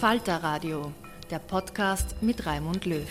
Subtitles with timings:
[0.00, 0.92] Falter Radio,
[1.30, 3.08] der Podcast mit Raimund Löw.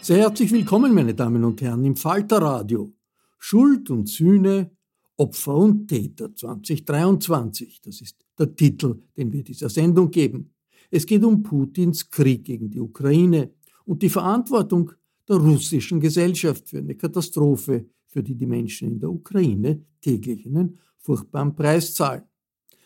[0.00, 2.92] Sehr herzlich willkommen, meine Damen und Herren, im Falter Radio.
[3.40, 4.70] Schuld und Sühne,
[5.16, 7.80] Opfer und Täter 2023.
[7.80, 10.54] Das ist der Titel, den wir dieser Sendung geben.
[10.92, 13.50] Es geht um Putins Krieg gegen die Ukraine
[13.84, 14.92] und die Verantwortung
[15.28, 20.78] der russischen Gesellschaft für eine Katastrophe, für die die Menschen in der Ukraine täglich einen
[21.08, 22.24] furchtbaren Preis zahlen.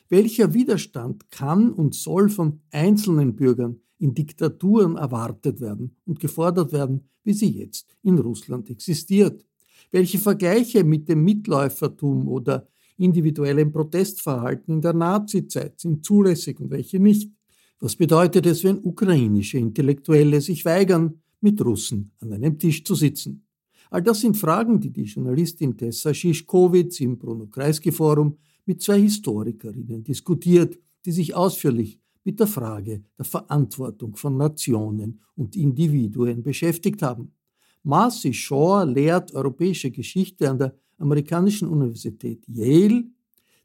[0.08, 7.08] Welcher Widerstand kann und soll von einzelnen Bürgern in Diktaturen erwartet werden und gefordert werden,
[7.24, 9.44] wie sie jetzt in Russland existiert?
[9.90, 17.00] Welche Vergleiche mit dem Mitläufertum oder individuellem Protestverhalten in der Nazizeit sind zulässig und welche
[17.00, 17.32] nicht?
[17.80, 23.44] Was bedeutet es, wenn ukrainische Intellektuelle sich weigern, mit Russen an einem Tisch zu sitzen?
[23.92, 30.78] All das sind Fragen, die die Journalistin Tessa Schischkowitz im Bruno-Kreisky-Forum mit zwei Historikerinnen diskutiert,
[31.04, 37.34] die sich ausführlich mit der Frage der Verantwortung von Nationen und Individuen beschäftigt haben.
[37.82, 43.04] Marcy Shaw lehrt europäische Geschichte an der amerikanischen Universität Yale.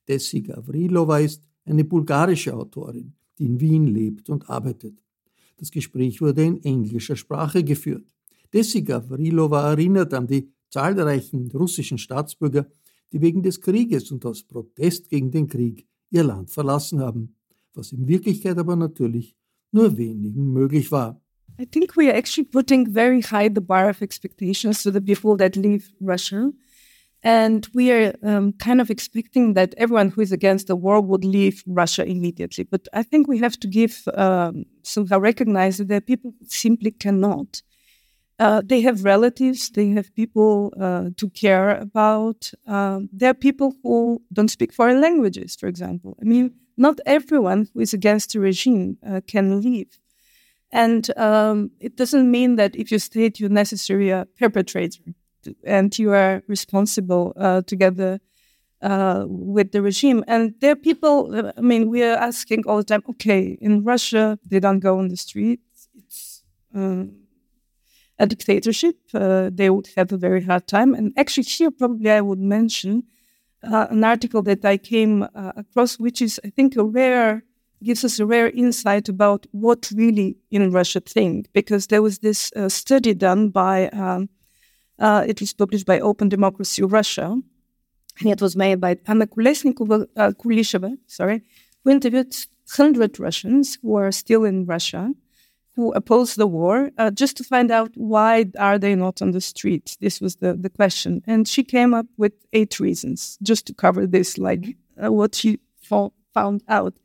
[0.06, 5.02] Tessie Gavrilova ist eine bulgarische Autorin, die in Wien lebt und arbeitet.
[5.56, 8.12] Das Gespräch wurde in englischer Sprache geführt.
[8.52, 12.68] Tessie Gavrilova erinnert an die zahlreichen russischen Staatsbürger,
[13.12, 17.36] die wegen des Krieges und aus Protest gegen den Krieg ihr Land verlassen haben,
[17.74, 19.36] was in Wirklichkeit aber natürlich
[19.72, 21.22] nur wenigen möglich war.
[21.60, 25.36] I think we are actually putting very high the bar of expectations to the people
[25.38, 26.52] that leave Russia.
[27.24, 31.26] And we are um, kind of expecting that everyone who is against the war would
[31.26, 32.64] leave Russia immediately.
[32.64, 37.64] But I think we have to give, um, somehow recognize that people simply cannot.
[38.40, 42.52] Uh, they have relatives, they have people uh, to care about.
[42.68, 46.18] Um, there are people who don't speak foreign languages, for example.
[46.22, 50.00] I mean, not everyone who is against the regime uh, can leave.
[50.72, 55.02] And um, it doesn't mean that if you state you're necessarily a perpetrator
[55.64, 58.20] and you are responsible uh, together
[58.82, 60.24] uh, with the regime.
[60.28, 63.84] And there are people, uh, I mean, we are asking all the time, okay, in
[63.84, 65.88] Russia, they don't go on the streets.
[65.96, 66.44] It's
[66.76, 67.27] um,
[68.20, 68.96] a dictatorship.
[69.14, 70.94] Uh, they would have a very hard time.
[70.94, 73.04] And actually, here, probably I would mention
[73.64, 77.44] uh, an article that I came uh, across, which is, I think, a rare
[77.84, 82.52] gives us a rare insight about what really in Russia think, because there was this
[82.56, 84.30] uh, study done by, um,
[85.00, 87.38] uh, it was published by Open Democracy Russia,
[88.20, 91.44] and it was made by Anna Kulesnikova, uh, Kulisheva, sorry,
[91.84, 92.36] who interviewed
[92.76, 95.12] 100 Russians who are still in Russia,
[95.78, 99.40] who oppose the war uh, just to find out why are they not on the
[99.40, 99.96] street?
[100.02, 101.22] This was the, the question.
[101.28, 105.60] And she came up with eight reasons just to cover this like uh, what she
[105.80, 106.96] fo- found out.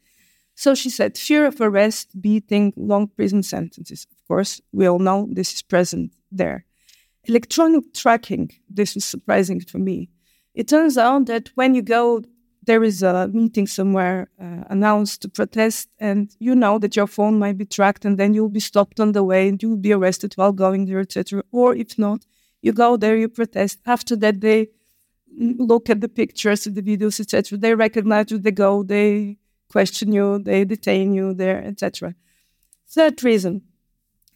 [0.54, 4.06] So she said fear of arrest beating long prison sentences.
[4.10, 6.64] Of course we all know this is present there.
[7.24, 10.08] Electronic tracking this was surprising for me.
[10.54, 12.22] It turns out that when you go
[12.64, 17.38] there is a meeting somewhere uh, announced to protest, and you know that your phone
[17.38, 20.34] might be tracked, and then you'll be stopped on the way, and you'll be arrested
[20.34, 21.42] while going there, etc.
[21.50, 22.24] Or if not,
[22.60, 23.80] you go there, you protest.
[23.86, 24.68] After that, they
[25.36, 27.58] look at the pictures, of the videos, etc.
[27.58, 29.38] They recognize you, they go, they
[29.68, 32.14] question you, they detain you there, etc.
[32.88, 33.62] Third reason,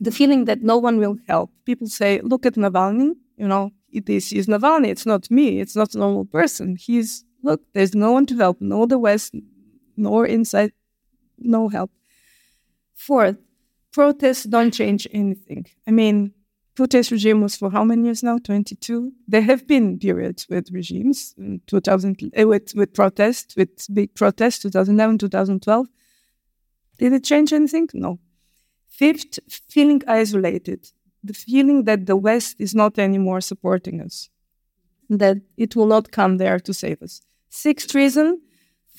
[0.00, 1.50] the feeling that no one will help.
[1.64, 4.88] People say, "Look at Navalny," you know, it is is Navalny.
[4.88, 5.61] It's not me.
[5.61, 6.76] It's not a normal person.
[6.76, 9.35] He's look, there's no one to help, nor the West,
[9.97, 10.73] nor inside,
[11.39, 11.91] no help.
[12.95, 13.37] Fourth,
[13.93, 15.67] protests don't change anything.
[15.87, 16.33] I mean,
[16.77, 18.37] Putin's regime was for how many years now?
[18.39, 19.13] 22.
[19.27, 21.35] There have been periods with regimes,
[21.67, 25.87] 2000, uh, with, with protests, with big protests, 2011, 2012.
[26.99, 27.89] Did it change anything?
[27.95, 28.19] No.
[28.89, 29.39] Fifth,
[29.69, 30.91] feeling isolated.
[31.23, 34.29] The feeling that the West is not anymore supporting us,
[35.09, 37.23] that it will not come there to save us.
[37.49, 38.41] Sixth reason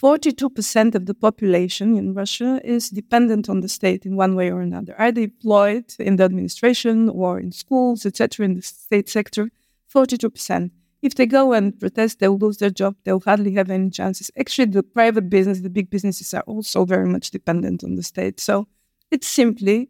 [0.02, 4.62] 42% of the population in Russia is dependent on the state in one way or
[4.62, 9.50] another, either employed in the administration or in schools, etc., in the state sector.
[9.94, 10.70] 42%.
[11.02, 12.96] If they go and protest, they'll lose their job.
[13.04, 14.30] They'll hardly have any chances.
[14.38, 18.40] Actually, the private business, the big businesses are also very much dependent on the state.
[18.40, 18.68] So
[19.10, 19.90] it's simply,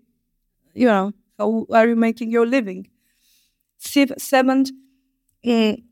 [0.73, 2.89] you know, how are you making your living?
[3.77, 4.71] Seventh,
[5.45, 5.83] mm,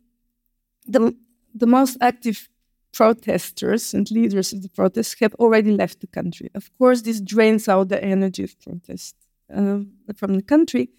[0.86, 1.16] the,
[1.54, 2.50] the most active
[2.95, 6.50] protesters and leaders of the protests have already left the country.
[6.56, 9.15] Of course, this drains out the energy of protest
[9.53, 9.80] uh,
[10.15, 10.89] from the country.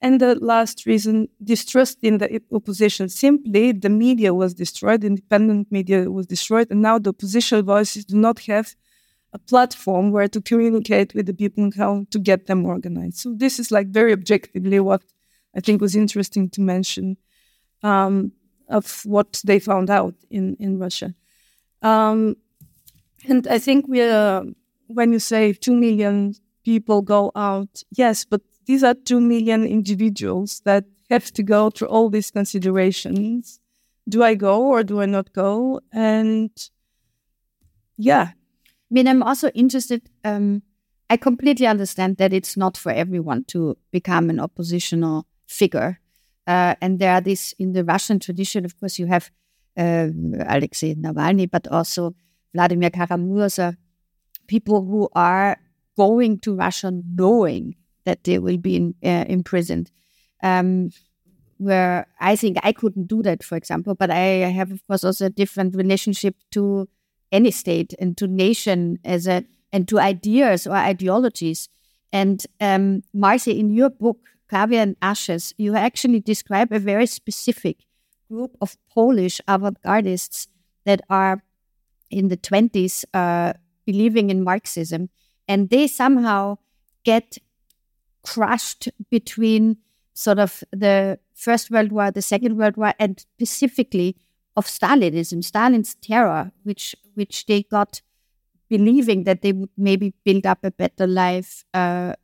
[0.00, 3.08] And the last reason, distrust in the opposition.
[3.08, 8.16] Simply, the media was destroyed, independent media was destroyed, and now the opposition voices do
[8.16, 8.74] not have
[9.32, 13.18] a platform where to communicate with the people and how to get them organized.
[13.18, 15.02] So this is like very objectively what
[15.54, 17.16] I think was interesting to mention
[17.82, 18.32] um,
[18.68, 21.14] of what they found out in, in Russia.
[21.82, 22.36] Um,
[23.28, 24.44] and I think we, uh,
[24.86, 26.34] when you say two million
[26.64, 31.88] people go out, yes, but these are two million individuals that have to go through
[31.88, 33.60] all these considerations.
[34.08, 35.80] Do I go or do I not go?
[35.92, 36.50] And
[37.96, 38.30] yeah.
[38.32, 40.08] I mean, I'm also interested.
[40.24, 40.62] Um,
[41.08, 46.00] I completely understand that it's not for everyone to become an oppositional figure.
[46.46, 49.30] Uh, and there are these in the Russian tradition, of course, you have
[49.76, 52.14] Alexei Navalny, but also
[52.54, 53.76] Vladimir Kara-Murza,
[54.46, 55.56] people who are
[55.96, 59.90] going to Russia knowing that they will be in, uh, imprisoned.
[60.42, 60.90] Um,
[61.58, 65.26] where I think I couldn't do that, for example, but I have, of course, also
[65.26, 66.88] a different relationship to
[67.30, 71.68] any state and to nation as a and to ideas or ideologies.
[72.12, 74.18] And um, Marci, in your book,
[74.48, 77.76] Caviar and Ashes, you actually describe a very specific
[78.30, 80.48] group of Polish avant-gardists
[80.84, 81.42] that are
[82.10, 83.52] in the 20s uh,
[83.86, 85.10] believing in Marxism,
[85.48, 86.58] and they somehow
[87.04, 87.38] get
[88.22, 89.76] crushed between
[90.14, 94.16] sort of the First World War, the Second World War, and specifically
[94.56, 98.02] of Stalinism, Stalin's terror, which which they got
[98.68, 102.14] believing that they would maybe build up a better life, uh,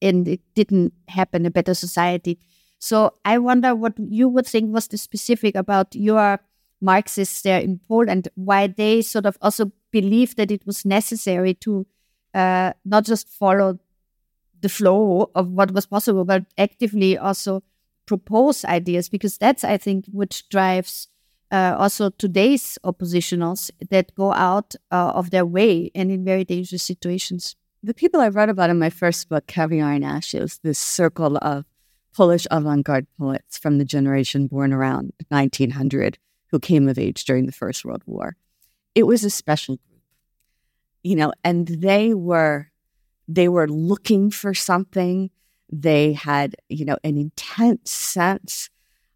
[0.00, 2.38] and it didn't happen, a better society.
[2.82, 6.40] So I wonder what you would think was the specific about your
[6.80, 11.86] Marxists there in Poland, why they sort of also believed that it was necessary to
[12.34, 13.78] uh, not just follow
[14.60, 17.62] the flow of what was possible, but actively also
[18.04, 21.06] propose ideas, because that's, I think, which drives
[21.52, 26.82] uh, also today's oppositionals that go out uh, of their way and in very dangerous
[26.82, 27.54] situations.
[27.84, 31.64] The people I wrote about in my first book, Caviar and Ashes, this circle of
[32.14, 36.18] Polish avant garde poets from the generation born around 1900
[36.50, 38.36] who came of age during the First World War.
[38.94, 40.02] It was a special group,
[41.02, 42.68] you know, and they were
[43.28, 45.30] they were looking for something.
[45.70, 48.68] They had, you know, an intense sense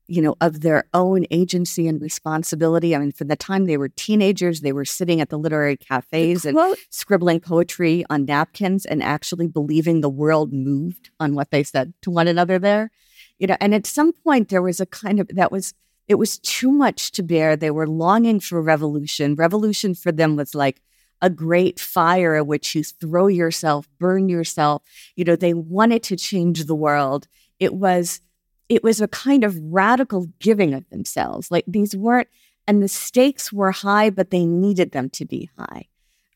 [0.09, 2.95] you know, of their own agency and responsibility.
[2.95, 6.45] I mean, from the time they were teenagers, they were sitting at the literary cafes
[6.45, 6.59] and
[6.91, 12.11] scribbling poetry on napkins and actually believing the world moved on what they said to
[12.11, 12.91] one another there.
[13.39, 15.75] You know, and at some point there was a kind of that was
[16.09, 17.57] it was too much to bear.
[17.57, 19.35] They were longing for revolution.
[19.35, 20.81] Revolution for them was like
[21.21, 24.83] a great fire at which you throw yourself, burn yourself.
[25.17, 27.27] You know, they wanted to change the world.
[27.59, 28.21] It was
[28.69, 31.51] it was a kind of radical giving of themselves.
[31.51, 32.29] Like these weren't
[32.67, 35.87] and the stakes were high, but they needed them to be high.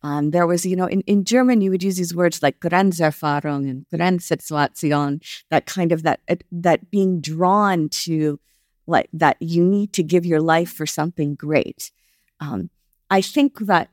[0.02, 3.68] Um, there was, you know, in, in German, you would use these words like Grenzerfahrung
[3.68, 6.20] and Grenzsituation, that kind of that,
[6.50, 8.40] that being drawn to
[8.87, 11.92] like that you need to give your life for something great.
[12.40, 12.70] Um,
[13.10, 13.90] I think that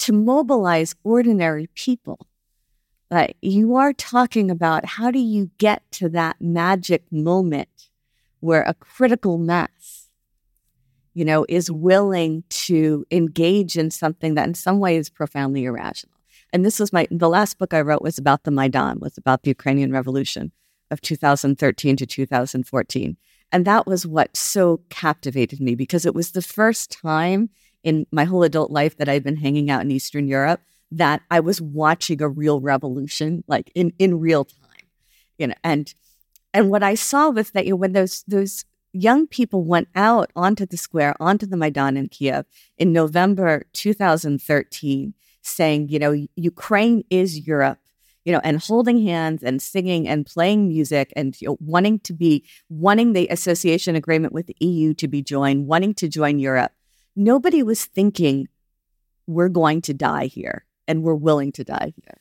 [0.00, 2.26] to mobilize ordinary people,
[3.10, 7.88] that you are talking about how do you get to that magic moment
[8.40, 10.04] where a critical mass
[11.14, 16.14] you know, is willing to engage in something that in some way is profoundly irrational.
[16.52, 19.42] And this was my, the last book I wrote was about the Maidan, was about
[19.42, 20.52] the Ukrainian revolution
[20.90, 23.16] of 2013 to 2014.
[23.52, 27.50] And that was what so captivated me because it was the first time
[27.82, 30.60] in my whole adult life that I'd been hanging out in Eastern Europe
[30.96, 34.60] that I was watching a real revolution, like in, in real time.
[35.38, 35.92] You know, and
[36.52, 40.30] and what I saw was that you know, when those those young people went out
[40.36, 42.46] onto the square, onto the Maidan in Kiev
[42.78, 47.80] in November 2013, saying, you know, Ukraine is Europe,
[48.24, 52.12] you know, and holding hands and singing and playing music and you know, wanting to
[52.12, 56.70] be, wanting the association agreement with the EU to be joined, wanting to join Europe.
[57.16, 58.46] Nobody was thinking,
[59.26, 62.18] we're going to die here and we're willing to die here.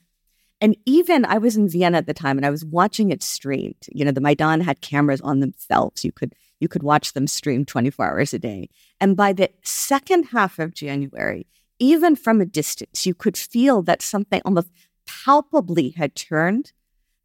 [0.61, 3.85] And even I was in Vienna at the time and I was watching it streamed.
[3.91, 6.05] You know, the Maidan had cameras on themselves.
[6.05, 8.69] You could you could watch them stream 24 hours a day.
[9.01, 11.45] And by the second half of January,
[11.79, 14.69] even from a distance, you could feel that something almost
[15.05, 16.71] palpably had turned.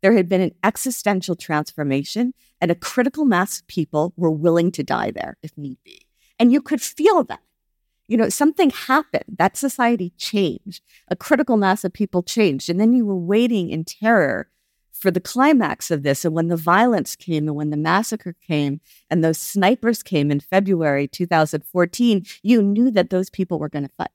[0.03, 4.83] There had been an existential transformation, and a critical mass of people were willing to
[4.83, 6.07] die there if need be.
[6.41, 7.41] And you could feel that.
[8.09, 9.37] You know, something happened.
[9.37, 10.83] That society changed.
[11.09, 12.71] A critical mass of people changed.
[12.71, 14.49] And then you were waiting in terror
[14.99, 16.25] for the climax of this.
[16.25, 20.41] And when the violence came and when the massacre came and those snipers came in
[20.41, 24.11] February 2014, you knew that those people were going to fight.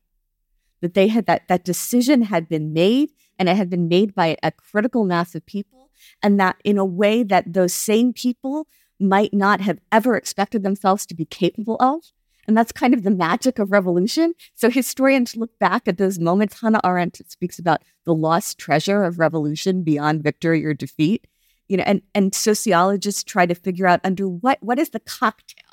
[0.81, 4.37] That they had that that decision had been made and it had been made by
[4.43, 5.89] a critical mass of people.
[6.21, 8.67] And that in a way that those same people
[8.99, 12.11] might not have ever expected themselves to be capable of.
[12.47, 14.33] And that's kind of the magic of revolution.
[14.53, 16.59] So historians look back at those moments.
[16.59, 21.27] Hannah Arendt speaks about the lost treasure of revolution beyond victory or defeat.
[21.69, 25.63] You know, and, and sociologists try to figure out under what what is the cocktail?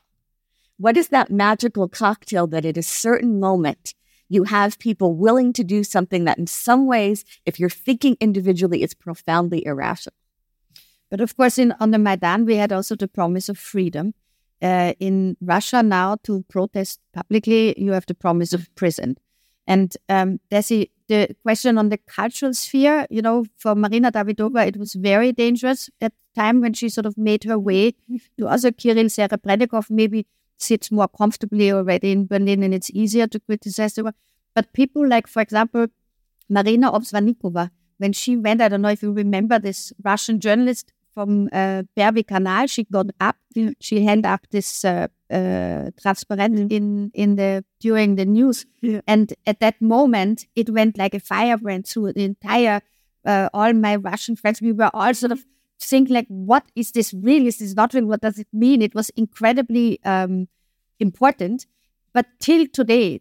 [0.78, 3.94] What is that magical cocktail that at a certain moment
[4.30, 8.82] you have people willing to do something that in some ways, if you're thinking individually,
[8.82, 10.14] is profoundly irrational.
[11.10, 14.14] But of course, in on the Maidan, we had also the promise of freedom
[14.62, 19.16] uh, in Russia now to protest publicly, you have the promise of prison.
[19.66, 23.06] And um, there's the question on the cultural sphere.
[23.10, 27.06] You know, for Marina Davidova, it was very dangerous at the time when she sort
[27.06, 27.94] of made her way
[28.38, 30.26] to other Kirill Serebrennikov maybe
[30.56, 34.12] sits more comfortably already in Berlin and it's easier to criticize them.
[34.54, 35.86] But people like, for example,
[36.48, 41.48] Marina Ovsyannikova, when she went, I don't know if you remember this Russian journalist from
[41.52, 42.68] uh, Pervy Kanal.
[42.70, 43.36] She got up.
[43.80, 49.00] She held up this uh, uh, transparent in in the during the news, yeah.
[49.06, 52.80] and at that moment, it went like a firebrand through the entire.
[53.22, 55.44] Uh, all my Russian friends, we were all sort of
[55.78, 57.48] think like, what is this really?
[57.48, 58.06] Is this not real?
[58.06, 58.80] What does it mean?
[58.82, 60.48] It was incredibly um,
[60.98, 61.66] important,
[62.12, 63.20] but till today,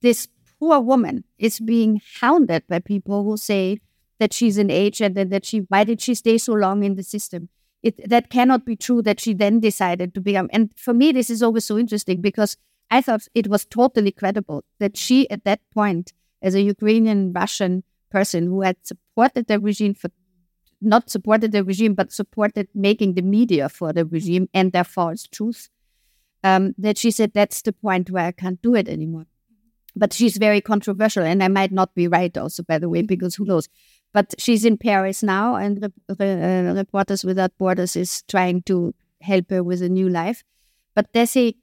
[0.00, 0.28] this
[0.58, 3.78] poor woman is being hounded by people who say
[4.18, 7.02] that she's an agent and that she why did she stay so long in the
[7.02, 7.48] system?
[7.82, 11.30] It that cannot be true that she then decided to become and for me this
[11.30, 12.56] is always so interesting because
[12.90, 17.84] i thought it was totally credible that she at that point as a ukrainian russian
[18.10, 20.10] person who had supported the regime for
[20.80, 25.26] not supported the regime but supported making the media for the regime and their false
[25.26, 25.68] truth
[26.44, 29.26] um, that she said that's the point where i can't do it anymore.
[29.98, 33.36] But she's very controversial and i might not be right also by the way because
[33.36, 33.68] who knows
[34.16, 39.62] but she's in Paris now, and uh, Reporters Without Borders is trying to help her
[39.62, 40.42] with a new life.
[40.94, 41.56] But Dessy,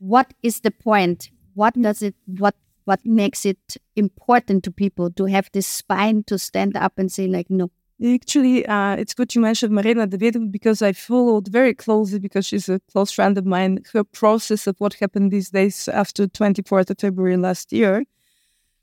[0.00, 1.30] what is the point?
[1.54, 2.16] What does it?
[2.26, 7.12] What what makes it important to people to have this spine to stand up and
[7.12, 7.70] say like no?
[8.04, 12.68] Actually, uh, it's good you mentioned Marina Davidova because I followed very closely because she's
[12.68, 13.84] a close friend of mine.
[13.92, 18.02] Her process of what happened these days after 24th of February last year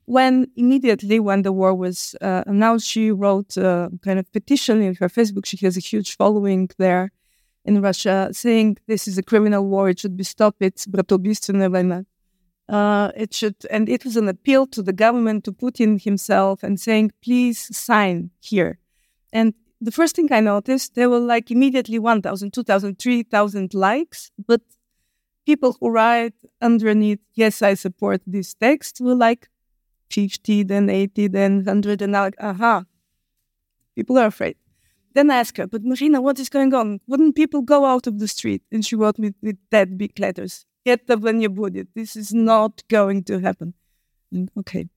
[0.07, 4.95] when immediately when the war was uh, announced, she wrote a kind of petition in
[4.97, 5.47] her Facebook.
[5.47, 7.13] She has a huge following there
[7.65, 10.61] in Russia, saying this is a criminal war; it should be stopped.
[10.61, 12.05] It's bratobistvenная
[12.69, 16.81] uh, it should, and it was an appeal to the government to Putin himself and
[16.81, 18.79] saying, please sign here.
[19.33, 24.63] And the first thing I noticed, there were like immediately 1,000, 2,000, 3,000 likes, but
[25.45, 29.49] people who write underneath, yes, I support this text, were like
[30.10, 32.86] 50, then 80, then 100, and now, like, aha,
[33.96, 34.56] people are afraid.
[35.14, 37.00] Then I asked her, but Marina, what is going on?
[37.08, 38.62] Wouldn't people go out of the street?
[38.72, 41.88] And she wrote me with that big letters, get the when you.
[41.96, 43.74] This is not going to happen.
[44.32, 44.88] And, okay.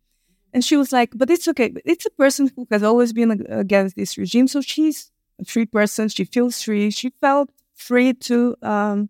[0.52, 1.72] And she was like, but it's okay.
[1.84, 4.48] It's a person who has always been against this regime.
[4.48, 6.08] So she's a free person.
[6.08, 6.90] She feels free.
[6.90, 9.08] She felt free to um,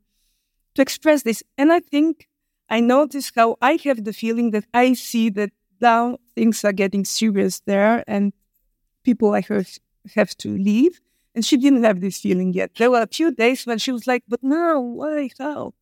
[0.74, 1.42] to express this.
[1.58, 2.28] And I think
[2.68, 5.50] I notice how I have the feeling that I see that
[5.80, 8.32] now things are getting serious there and
[9.04, 9.64] people like her
[10.14, 11.00] have to leave.
[11.34, 12.72] And she didn't have this feeling yet.
[12.76, 15.74] There were a few days when she was like, but no, why, how?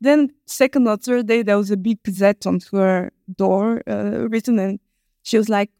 [0.00, 4.58] Then second or third day, there was a big Z on her door uh, written,
[4.58, 4.78] and
[5.22, 5.70] she was like,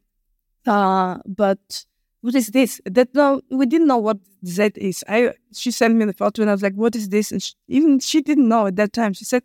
[0.66, 1.84] uh, but
[2.22, 2.80] what is this?
[2.86, 5.04] That no, we didn't know what Z is.
[5.06, 7.30] I she sent me the photo, and I was like, what is this?
[7.32, 9.12] And she, even she didn't know at that time.
[9.12, 9.42] She said,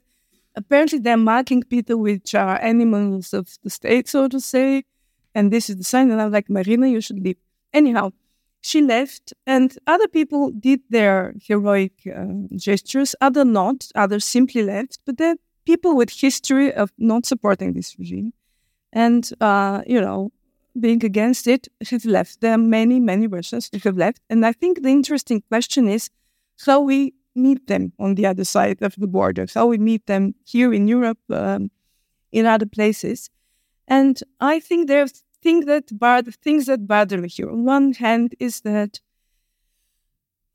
[0.60, 4.84] apparently they're marking people which are animals of the state, so to say,
[5.34, 6.12] and this is the sign.
[6.12, 7.38] And I'm like, Marina, you should leave.
[7.74, 8.12] Anyhow,
[8.62, 12.26] she left, and other people did their heroic uh,
[12.56, 13.16] gestures.
[13.22, 13.88] Other not.
[13.96, 15.00] Others simply left.
[15.06, 18.34] But then people with history of not supporting this regime,
[18.92, 20.32] and uh, you know,
[20.78, 22.42] being against it, have left.
[22.42, 26.10] There are many, many Russians who have left, and I think the interesting question is
[26.66, 30.36] how we meet them on the other side of the border, how we meet them
[30.44, 31.72] here in Europe, um,
[32.32, 33.30] in other places.
[33.88, 37.50] And I think there's thing that bother, things that bother me here.
[37.50, 39.00] On one hand, is that,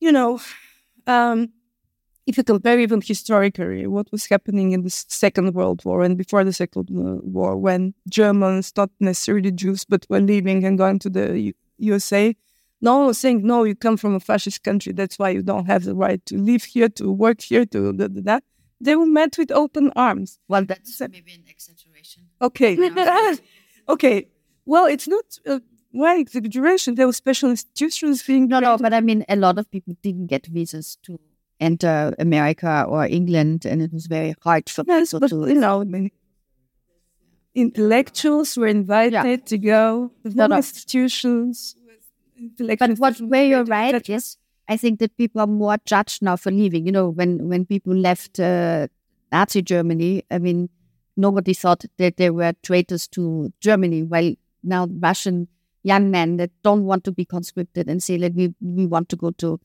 [0.00, 0.40] you know,
[1.06, 1.52] um,
[2.26, 6.44] if you compare even historically what was happening in the Second World War and before
[6.44, 11.38] the Second War, when Germans, not necessarily Jews, but were leaving and going to the
[11.38, 12.34] U- USA,
[12.84, 15.66] no one was saying, no, you come from a fascist country, that's why you don't
[15.66, 18.44] have the right to live here, to work here, to that.
[18.80, 20.38] They were met with open arms.
[20.48, 22.24] Well, that's maybe an exaggeration.
[22.42, 22.76] Okay.
[23.88, 24.28] okay.
[24.66, 25.60] Well, it's not uh,
[25.92, 26.96] why exaggeration.
[26.96, 28.48] There were special institutions being.
[28.48, 31.18] No, no, but I mean, a lot of people didn't get visas to
[31.60, 35.48] enter America or England, and it was very hard for yes, people but, to.
[35.48, 36.10] You know, I mean,
[37.54, 39.36] intellectuals were invited yeah.
[39.36, 40.10] to go.
[40.24, 40.56] No, no.
[40.56, 41.76] institutions.
[42.58, 44.36] But what where you're right, yes,
[44.68, 46.86] I think that people are more judged now for leaving.
[46.86, 48.88] You know, when when people left uh,
[49.32, 50.68] Nazi Germany, I mean,
[51.16, 55.48] nobody thought that they were traitors to Germany, while now Russian
[55.82, 59.16] young men that don't want to be conscripted and say, like, we, we want to
[59.16, 59.60] go to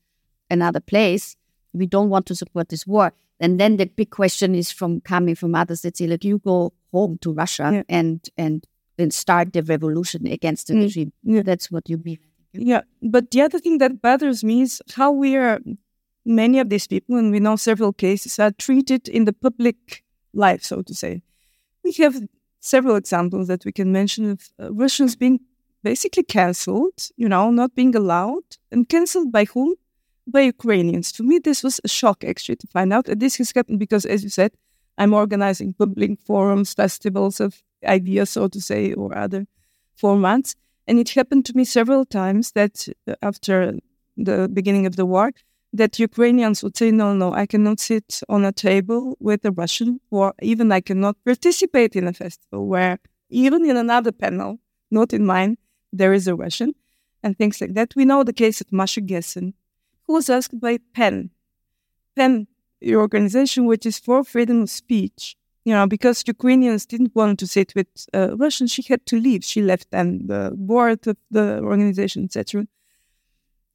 [0.50, 1.34] another place.
[1.72, 3.12] We don't want to support this war.
[3.40, 6.74] And then the big question is from coming from others that say, like, you go
[6.92, 7.82] home to Russia yeah.
[7.88, 8.66] and, and
[8.98, 10.82] and start the revolution against the mm.
[10.82, 11.12] regime.
[11.22, 11.40] Yeah.
[11.40, 12.18] That's what you mean.
[12.52, 12.82] Yeah.
[13.02, 15.60] But the other thing that bothers me is how we are,
[16.24, 20.62] many of these people, and we know several cases, are treated in the public life,
[20.62, 21.22] so to say.
[21.84, 22.16] We have
[22.60, 25.40] several examples that we can mention of uh, Russians being
[25.82, 29.74] basically cancelled, you know, not being allowed, and cancelled by whom?
[30.26, 31.10] By Ukrainians.
[31.12, 33.08] To me, this was a shock actually to find out.
[33.08, 34.52] And this has happened because, as you said,
[34.98, 39.46] I'm organizing public forums, festivals of ideas, so to say, or other
[40.00, 40.54] formats.
[40.90, 43.78] And it happened to me several times that uh, after
[44.16, 45.30] the beginning of the war,
[45.72, 50.00] that Ukrainians would say, no, no, I cannot sit on a table with a Russian,
[50.10, 52.98] or even I cannot participate in a festival where
[53.28, 54.58] even in another panel,
[54.90, 55.58] not in mine,
[55.92, 56.74] there is a Russian,
[57.22, 57.94] and things like that.
[57.94, 59.54] We know the case of Masha Gessen,
[60.08, 61.30] who was asked by PEN,
[62.16, 62.48] PEN,
[62.80, 65.36] your organization, which is for freedom of speech.
[65.64, 69.44] You know, because Ukrainians didn't want to sit with uh, Russians, she had to leave.
[69.44, 72.66] She left then the board of the organization, etc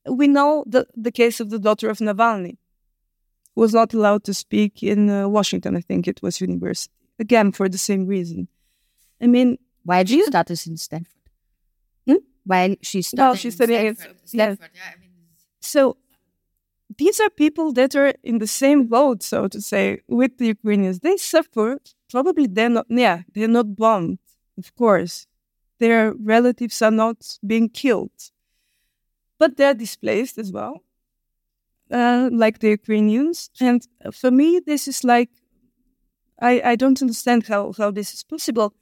[0.08, 2.58] we know the, the case of the daughter of Navalny,
[3.54, 7.52] who was not allowed to speak in uh, Washington, I think it was university, again,
[7.52, 8.48] for the same reason.
[9.22, 11.12] I mean, why did she start this in Stanford?
[12.08, 12.16] Hmm?
[12.44, 14.18] While she studied well, she studied Stanford.
[14.26, 14.70] Stanford.
[14.74, 14.82] Yeah.
[14.86, 15.12] yeah I mean,
[15.62, 15.98] so
[16.98, 21.00] these are people that are in the same boat, so to say, with the Ukrainians.
[21.00, 21.80] They suffer.
[22.10, 22.86] Probably they're not.
[22.90, 24.20] Yeah, they're not bombed.
[24.58, 25.28] Of course,
[25.80, 28.12] their relatives are not being killed
[29.38, 30.84] but they're displaced as well,
[31.92, 33.50] uh, like the Ukrainians.
[33.60, 35.30] And for me, this is like,
[36.42, 38.74] I, I don't understand how, how this is possible.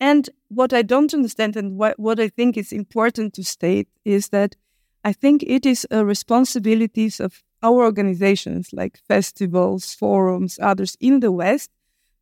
[0.00, 4.28] And what I don't understand and what, what I think is important to state is
[4.28, 4.56] that
[5.04, 11.32] I think it is a responsibilities of our organizations like festivals, forums, others in the
[11.32, 11.70] West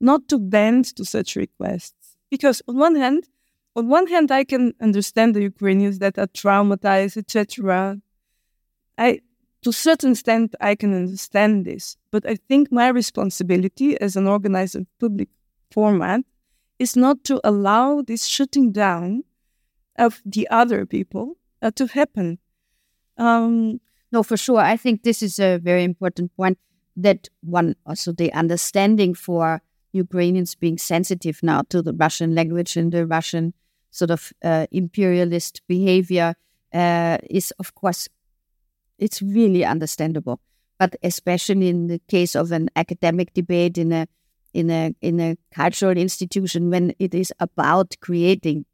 [0.00, 2.16] not to bend to such requests.
[2.30, 3.28] Because on one hand,
[3.76, 7.98] on one hand, I can understand the Ukrainians that are traumatized, etc.
[8.98, 9.20] I,
[9.62, 11.96] to a certain extent, I can understand this.
[12.10, 15.28] But I think my responsibility as an organizer of public
[15.70, 16.22] format
[16.78, 19.24] is not to allow this shutting down
[19.98, 22.38] of the other people uh, to happen.
[23.20, 23.80] Um,
[24.10, 24.58] no, for sure.
[24.58, 26.58] I think this is a very important point
[26.96, 32.90] that one also the understanding for Ukrainians being sensitive now to the Russian language and
[32.90, 33.54] the Russian
[33.90, 36.34] sort of uh, imperialist behavior
[36.72, 38.08] uh, is, of course,
[38.98, 40.40] it's really understandable.
[40.78, 44.06] But especially in the case of an academic debate in a
[44.54, 48.64] in a in a cultural institution, when it is about creating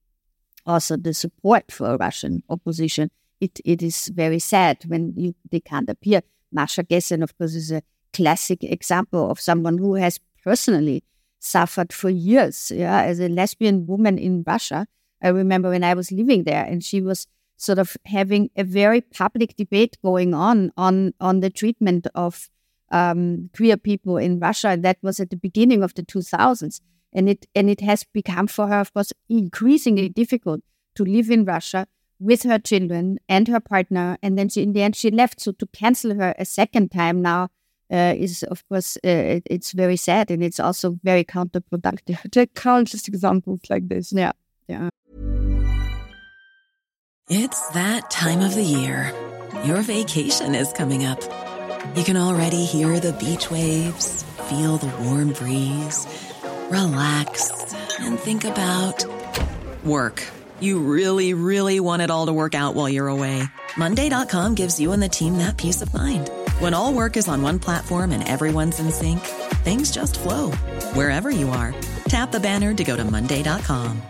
[0.65, 5.89] also the support for Russian opposition, it, it is very sad when you, they can't
[5.89, 6.23] appear.
[6.53, 11.05] Masha Gessen, of course, is a classic example of someone who has personally
[11.39, 14.87] suffered for years yeah, as a lesbian woman in Russia.
[15.23, 19.01] I remember when I was living there, and she was sort of having a very
[19.01, 22.49] public debate going on on on the treatment of
[22.91, 24.69] um, queer people in Russia.
[24.69, 26.81] And that was at the beginning of the 2000s,
[27.13, 30.61] and it and it has become for her, of course, increasingly difficult
[30.97, 31.87] to live in Russia
[32.19, 34.19] with her children and her partner.
[34.23, 35.41] And then she, in the end, she left.
[35.41, 37.49] So to cancel her a second time now
[37.93, 42.19] uh, is, of course, uh, it's very sad and it's also very counterproductive.
[42.33, 44.13] There are countless examples like this.
[44.13, 44.33] Yeah.
[44.69, 44.89] Yeah.
[47.29, 49.13] It's that time of the year.
[49.65, 51.21] Your vacation is coming up.
[51.97, 56.07] You can already hear the beach waves, feel the warm breeze,
[56.71, 59.05] relax, and think about
[59.85, 60.23] work.
[60.61, 63.43] You really, really want it all to work out while you're away.
[63.77, 66.31] Monday.com gives you and the team that peace of mind.
[66.61, 69.21] When all work is on one platform and everyone's in sync,
[69.65, 70.53] things just flow
[70.95, 71.75] wherever you are.
[72.09, 74.01] Tap the banner to go to Monday.com.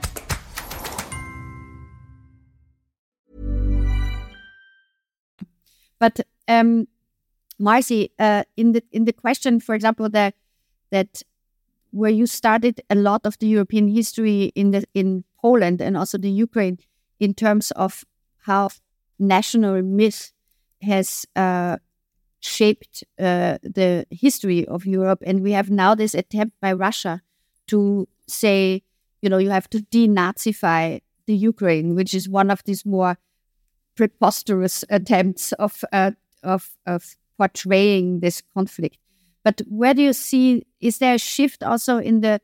[5.98, 6.86] But um,
[7.60, 10.34] Marci, uh, in the in the question, for example, that
[10.90, 11.22] that
[11.90, 16.18] where you started a lot of the European history in the in Poland and also
[16.18, 16.76] the Ukraine
[17.20, 18.04] in terms of
[18.48, 18.68] how
[19.18, 20.32] national myth
[20.82, 21.76] has uh,
[22.40, 25.22] shaped uh, the history of Europe.
[25.28, 27.14] And we have now this attempt by Russia
[27.68, 28.82] to say,
[29.22, 33.14] you know, you have to denazify the Ukraine, which is one of these more
[33.94, 38.98] preposterous attempts of uh, of, of portraying this conflict.
[39.44, 42.40] But where do you see, is there a shift also in the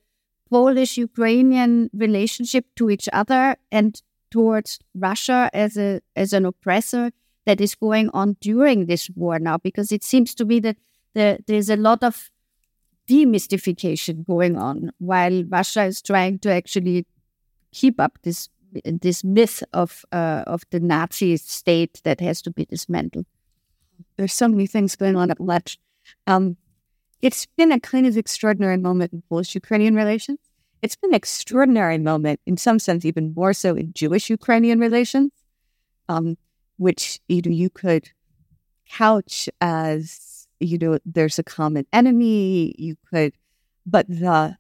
[0.53, 7.11] Polish Ukrainian relationship to each other and towards Russia as a as an oppressor
[7.47, 9.57] that is going on during this war now?
[9.57, 10.77] Because it seems to be that
[11.15, 12.31] the, there's a lot of
[13.09, 17.07] demystification going on while Russia is trying to actually
[17.73, 18.51] keep up this
[18.85, 23.27] this myth of uh, of the Nazi state that has to be dismantled.
[24.17, 25.79] There's so many things going on at Lech.
[26.27, 26.59] Um,
[27.23, 30.41] it's been a kind of extraordinary moment in Polish Ukrainian relations.
[30.83, 35.31] It's been an extraordinary moment, in some sense, even more so in Jewish Ukrainian relations,
[36.09, 36.37] um,
[36.77, 38.11] which you know you could
[38.91, 42.75] couch as you know there's a common enemy.
[42.77, 43.33] You could,
[43.87, 44.57] but the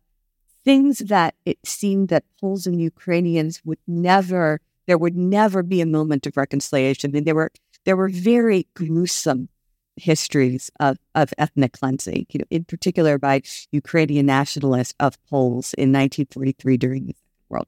[0.64, 5.86] things that it seemed that Poles and Ukrainians would never, there would never be a
[5.86, 7.10] moment of reconciliation.
[7.10, 7.50] I mean, there were
[7.84, 9.48] there were very gruesome
[9.96, 15.90] histories of, of ethnic cleansing, you know, in particular by Ukrainian nationalists of Poles in
[15.92, 17.66] 1943 during the Second World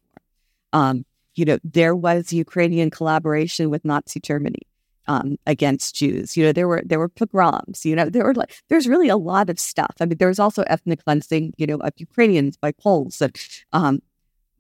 [0.73, 0.81] War.
[0.81, 4.63] Um, you know, there was Ukrainian collaboration with Nazi Germany
[5.07, 6.37] um, against Jews.
[6.37, 7.85] You know, there were there were pogroms.
[7.85, 9.95] You know, there were like there's really a lot of stuff.
[10.01, 11.55] I mean, there was also ethnic cleansing.
[11.57, 13.37] You know, of Ukrainians by Poles, and,
[13.73, 14.03] um,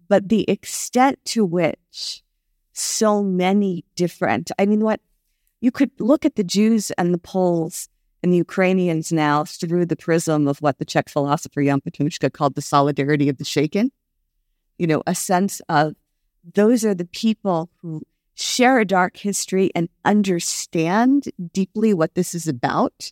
[0.09, 2.23] but the extent to which
[2.73, 4.51] so many different.
[4.59, 5.01] I mean, what
[5.65, 7.89] you could look at the Jews and the Poles
[8.23, 12.55] and the Ukrainians now through the prism of what the Czech philosopher Jan Patočka called
[12.55, 13.91] the solidarity of the shaken.
[14.77, 15.95] You know, a sense of
[16.53, 18.03] those are the people who
[18.35, 23.11] share a dark history and understand deeply what this is about.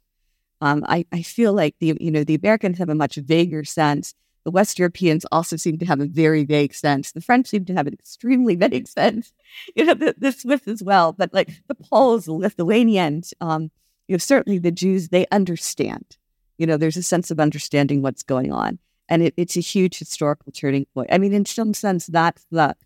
[0.61, 4.13] Um, I, I feel like the you know the Americans have a much vaguer sense
[4.45, 7.13] the West Europeans also seem to have a very vague sense.
[7.13, 9.33] The French seem to have an extremely vague sense.
[9.77, 13.71] You know, the, the Swiss as well, but like the Poles, the Lithuanians, um,
[14.09, 16.17] you know, certainly the Jews, they understand.
[16.59, 18.79] You know, there's a sense of understanding what's going on.
[19.09, 21.09] And it, it's a huge historical turning point.
[21.13, 22.77] I mean, in some sense, that's the,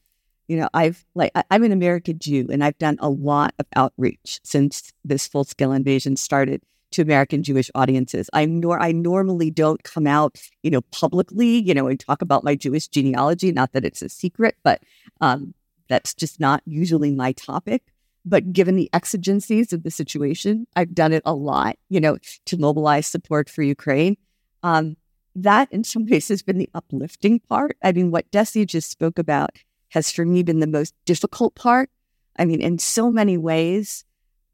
[0.48, 3.66] you know, I've like, I, I'm an American Jew and I've done a lot of
[3.76, 6.62] outreach since this full scale invasion started
[6.96, 8.30] to American Jewish audiences.
[8.32, 12.42] I nor I normally don't come out, you know, publicly, you know, and talk about
[12.42, 13.52] my Jewish genealogy.
[13.52, 14.82] Not that it's a secret, but
[15.20, 15.54] um,
[15.88, 17.82] that's just not usually my topic.
[18.24, 22.56] But given the exigencies of the situation, I've done it a lot, you know, to
[22.56, 24.16] mobilize support for Ukraine.
[24.62, 24.96] Um,
[25.34, 27.76] that in some ways has been the uplifting part.
[27.84, 29.50] I mean, what Dessy just spoke about
[29.90, 31.90] has for me been the most difficult part.
[32.38, 34.04] I mean, in so many ways,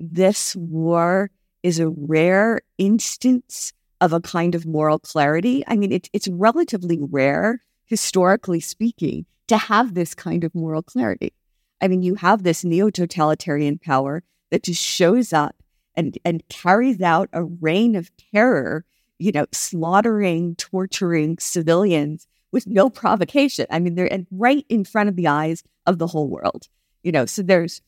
[0.00, 1.30] this war
[1.62, 5.62] is a rare instance of a kind of moral clarity.
[5.66, 11.32] I mean, it, it's relatively rare, historically speaking, to have this kind of moral clarity.
[11.80, 15.56] I mean, you have this neo totalitarian power that just shows up
[15.94, 18.84] and, and carries out a reign of terror,
[19.18, 23.66] you know, slaughtering, torturing civilians with no provocation.
[23.70, 26.68] I mean, they're right in front of the eyes of the whole world,
[27.02, 27.82] you know, so there's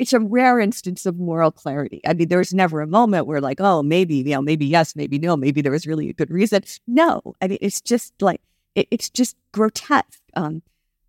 [0.00, 2.00] it's a rare instance of moral clarity.
[2.06, 5.18] I mean, there's never a moment where like, oh, maybe, you know, maybe yes, maybe
[5.18, 6.62] no, maybe there was really a good reason.
[6.86, 8.40] No, I mean, it's just like,
[8.74, 10.22] it, it's just grotesque.
[10.34, 10.62] Um,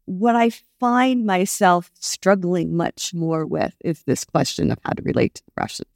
[0.06, 0.52] what I
[0.82, 5.54] find myself struggling much more with is this question of how to relate to the
[5.56, 5.88] Russians.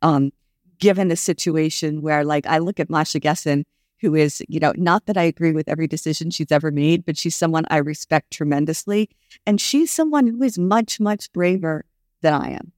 [0.00, 0.32] Um,
[0.78, 3.64] given a situation where, like, I look at Masha Gessen,
[4.00, 7.18] who is, you know, not that I agree with every decision she's ever made, but
[7.18, 9.10] she's someone I respect tremendously.
[9.44, 11.84] And she's someone who is much, much braver
[12.20, 12.72] than I am.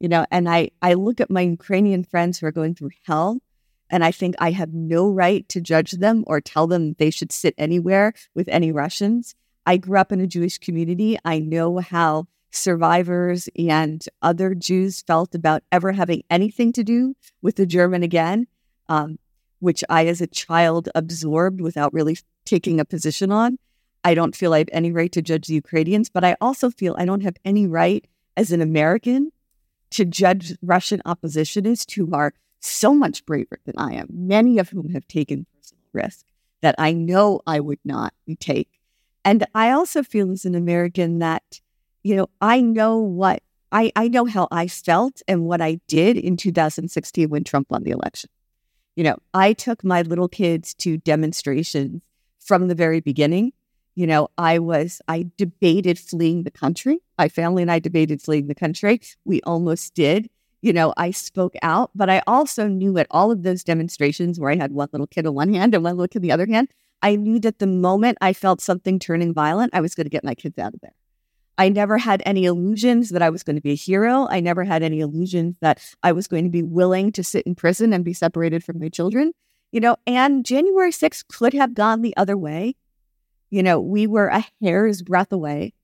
[0.00, 3.38] You know, and I, I look at my Ukrainian friends who are going through hell,
[3.88, 7.30] and I think I have no right to judge them or tell them they should
[7.30, 9.34] sit anywhere with any Russians.
[9.66, 11.18] I grew up in a Jewish community.
[11.24, 17.56] I know how survivors and other Jews felt about ever having anything to do with
[17.56, 18.46] the German again,
[18.88, 19.18] um,
[19.60, 23.58] which I, as a child, absorbed without really taking a position on.
[24.04, 26.96] I don't feel I have any right to judge the Ukrainians, but I also feel
[26.98, 28.04] I don't have any right
[28.36, 29.32] as an American
[29.90, 34.90] to judge Russian oppositionists who are so much braver than I am, many of whom
[34.90, 36.26] have taken personal risk
[36.62, 38.68] that I know I would not take.
[39.24, 41.60] And I also feel as an American that,
[42.02, 46.16] you know, I know what I, I know how I felt and what I did
[46.16, 48.28] in 2016 when Trump won the election.
[48.96, 52.02] You know, I took my little kids to demonstrations
[52.38, 53.52] from the very beginning
[53.94, 56.98] you know, I was, I debated fleeing the country.
[57.18, 59.00] My family and I debated fleeing the country.
[59.24, 60.30] We almost did.
[60.62, 64.50] You know, I spoke out, but I also knew at all of those demonstrations where
[64.50, 66.46] I had one little kid on one hand and one little kid on the other
[66.46, 66.68] hand,
[67.02, 70.24] I knew that the moment I felt something turning violent, I was going to get
[70.24, 70.94] my kids out of there.
[71.58, 74.26] I never had any illusions that I was going to be a hero.
[74.30, 77.54] I never had any illusions that I was going to be willing to sit in
[77.54, 79.32] prison and be separated from my children.
[79.72, 82.76] You know, and January 6th could have gone the other way.
[83.52, 85.74] You know, we were a hair's breadth away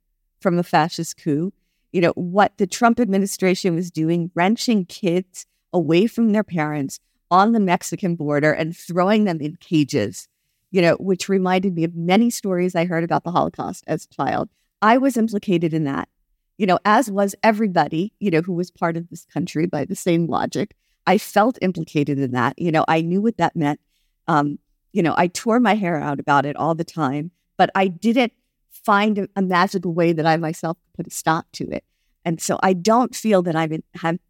[0.40, 1.52] from a fascist coup.
[1.92, 6.98] You know, what the Trump administration was doing, wrenching kids away from their parents
[7.30, 10.28] on the Mexican border and throwing them in cages,
[10.70, 14.14] you know, which reminded me of many stories I heard about the Holocaust as a
[14.14, 14.48] child.
[14.80, 16.08] I was implicated in that,
[16.56, 19.94] you know, as was everybody, you know, who was part of this country by the
[19.94, 20.74] same logic.
[21.06, 22.58] I felt implicated in that.
[22.58, 23.78] You know, I knew what that meant.
[24.26, 24.58] Um,
[24.94, 28.32] you know, I tore my hair out about it all the time but I didn't
[28.70, 31.84] find a, a magical way that I myself put a stop to it.
[32.24, 33.82] And so I don't feel that I'm in,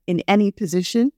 [0.07, 1.13] in any position,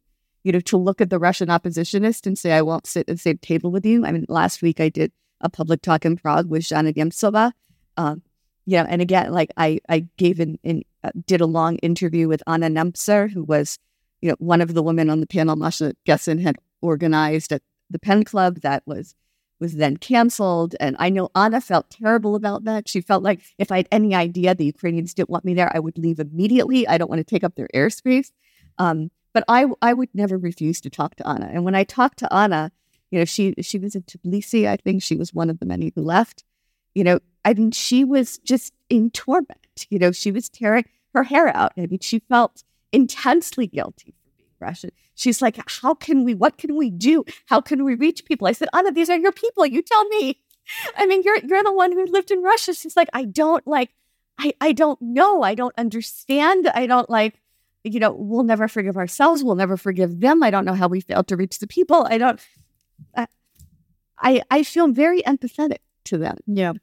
[0.45, 3.17] you know, to look at the Russian oppositionist and say, I won't sit at the
[3.17, 4.05] same table with you.
[4.05, 7.53] I mean, last week I did a public talk in Prague with Zhanna Nemtsova.
[7.97, 8.23] Um,
[8.67, 12.43] know, and again, like I, I gave an, an uh, did a long interview with
[12.47, 13.79] Anna Nemtser, who was,
[14.21, 17.99] you know, one of the women on the panel Masha Gessen had organized at the
[17.99, 19.15] Pen Club that was
[19.61, 20.75] was then canceled.
[20.81, 22.89] And I know Anna felt terrible about that.
[22.89, 25.79] She felt like if I had any idea the Ukrainians didn't want me there, I
[25.79, 26.89] would leave immediately.
[26.89, 28.33] I don't want to take up their airspace.
[28.79, 31.51] Um, but I, I would never refuse to talk to Anna.
[31.53, 32.73] And when I talked to Anna,
[33.11, 34.69] you know, she she was in Tbilisi.
[34.69, 36.45] I think she was one of the many who left.
[36.95, 39.87] You know, I mean, she was just in torment.
[39.91, 41.73] You know, she was tearing her hair out.
[41.77, 44.15] I mean, she felt intensely guilty
[44.61, 44.91] Russian.
[45.15, 47.25] She's like, How can we, what can we do?
[47.47, 48.47] How can we reach people?
[48.47, 49.67] I said, Anna, these are your people.
[49.67, 50.39] You tell me.
[50.97, 52.75] I mean, you're you're the one who lived in Russia.
[52.75, 53.91] She's like, I don't like,
[54.39, 55.43] I, I don't know.
[55.43, 56.69] I don't understand.
[56.69, 57.41] I don't like,
[57.83, 59.43] you know, we'll never forgive ourselves.
[59.43, 60.43] We'll never forgive them.
[60.43, 62.07] I don't know how we failed to reach the people.
[62.09, 62.41] I don't,
[64.21, 66.39] I, I feel very empathetic to them.
[66.47, 66.75] Yeah.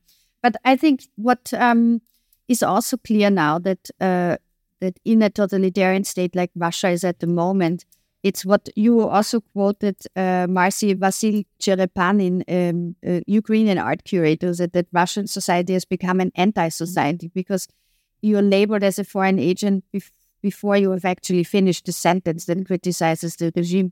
[0.42, 2.02] But I think what um,
[2.48, 4.38] is also clear now that uh,
[4.80, 7.86] that in a totalitarian state like Russia is at the moment,
[8.24, 14.74] it's what you also quoted, uh, Marci Vasil Cherepanin, um, uh, Ukrainian art curator, that,
[14.74, 17.68] that Russian society has become an anti-society because
[18.22, 20.12] you're labeled as a foreign agent bef-
[20.42, 23.92] before you have actually finished the sentence that criticizes the regime.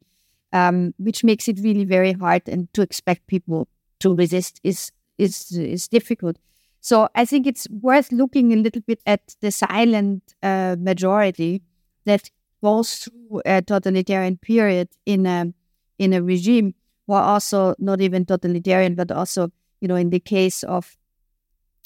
[0.54, 2.48] um, which makes it really very hard.
[2.48, 3.68] And to expect people
[4.00, 6.38] to resist is is is difficult.
[6.86, 11.64] So I think it's worth looking a little bit at the silent uh, majority
[12.06, 12.30] that
[12.62, 15.52] goes through a totalitarian period in a
[15.98, 16.76] in a regime,
[17.08, 19.50] or also not even totalitarian, but also
[19.82, 20.96] you know in the case of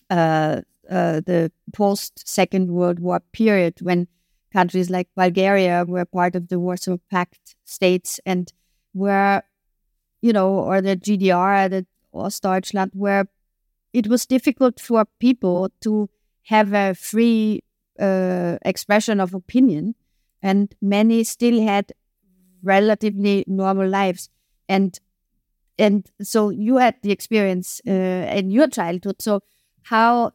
[0.09, 4.09] uh, uh, the post Second World War period when
[4.51, 8.51] countries like Bulgaria were part of the Warsaw Pact states and
[8.93, 9.43] were,
[10.21, 13.29] you know, or the GDR, the Ostdeutschland, where
[13.93, 16.09] it was difficult for people to
[16.43, 17.63] have a free
[17.99, 19.95] uh, expression of opinion,
[20.41, 21.91] and many still had
[22.63, 24.29] relatively normal lives,
[24.67, 24.99] and
[25.77, 29.21] and so you had the experience uh, in your childhood.
[29.21, 29.41] So
[29.83, 30.33] how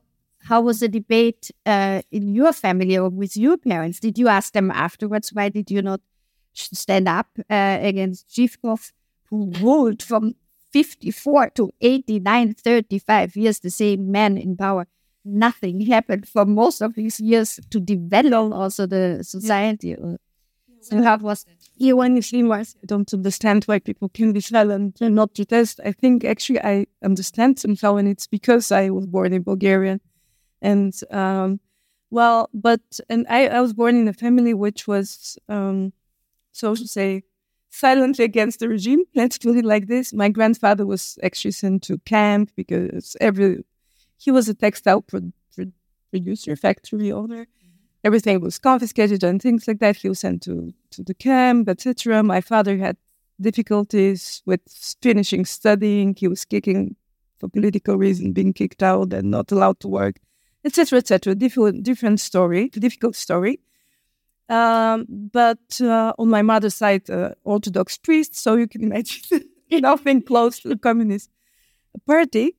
[0.48, 4.00] how was the debate uh, in your family or with your parents?
[4.00, 6.00] Did you ask them afterwards why did you not
[6.54, 8.92] stand up uh, against Zhivkov,
[9.30, 10.34] who ruled from
[10.74, 14.86] 54 to 89, 35 years, the same man in power?
[15.24, 19.96] Nothing happened for most of these years to develop also the society.
[20.80, 21.54] So how was that?
[21.76, 25.34] Yeah, when you see Mars, I don't understand why people can be silent and not
[25.34, 25.80] protest.
[25.84, 30.00] I think actually I understand somehow, and it's because I was born in Bulgaria
[30.60, 31.60] and um,
[32.10, 35.92] well, but and I, I was born in a family which was um,
[36.52, 37.22] so to say
[37.74, 39.04] silently against the regime.
[39.14, 43.64] Let's put it like this: my grandfather was actually sent to camp because every
[44.16, 45.72] he was a textile pro- pro-
[46.10, 47.42] producer, factory owner.
[47.44, 48.04] Mm-hmm.
[48.04, 49.96] Everything was confiscated and things like that.
[49.96, 52.22] He was sent to to the camp, etc.
[52.22, 52.96] My father had
[53.40, 54.60] difficulties with
[55.02, 56.14] finishing studying.
[56.16, 56.96] He was kicking
[57.38, 60.16] for political reason, being kicked out and not allowed to work
[60.64, 61.34] etc., etc.
[61.34, 63.60] Different, different story, difficult story.
[64.48, 70.22] Um, but uh, on my mother's side, uh, Orthodox priest, so you can imagine nothing
[70.22, 71.30] close to the Communist
[72.06, 72.56] Party.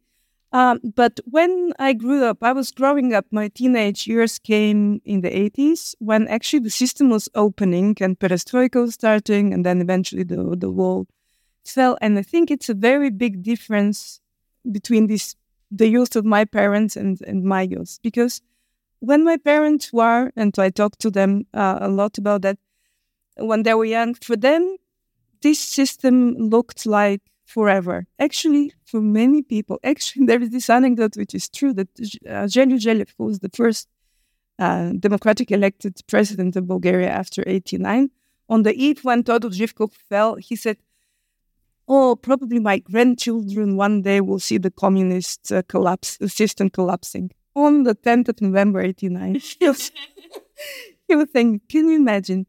[0.52, 3.26] Um, but when I grew up, I was growing up.
[3.30, 8.82] My teenage years came in the 80s when actually the system was opening and perestroika
[8.82, 11.08] was starting, and then eventually the, the wall
[11.66, 11.98] fell.
[12.00, 14.22] And I think it's a very big difference
[14.72, 15.36] between these
[15.72, 18.00] the youth of my parents and, and my youth.
[18.02, 18.42] Because
[19.00, 22.58] when my parents were, and I talked to them uh, a lot about that,
[23.38, 24.78] when they were young, for them,
[25.42, 28.08] this system looked like forever.
[28.20, 31.90] Actually, for many people, actually, there is this anecdote which is true that
[32.28, 33.88] uh, Zhelyu who was the first
[34.58, 38.10] uh, democratic elected president of Bulgaria after 89,
[38.48, 40.78] on the eve when Todor Zhivkov fell, he said,
[41.88, 47.32] oh, probably my grandchildren one day will see the communist uh, collapse, system collapsing.
[47.56, 52.46] On the 10th of November, 89, he was saying, can you imagine?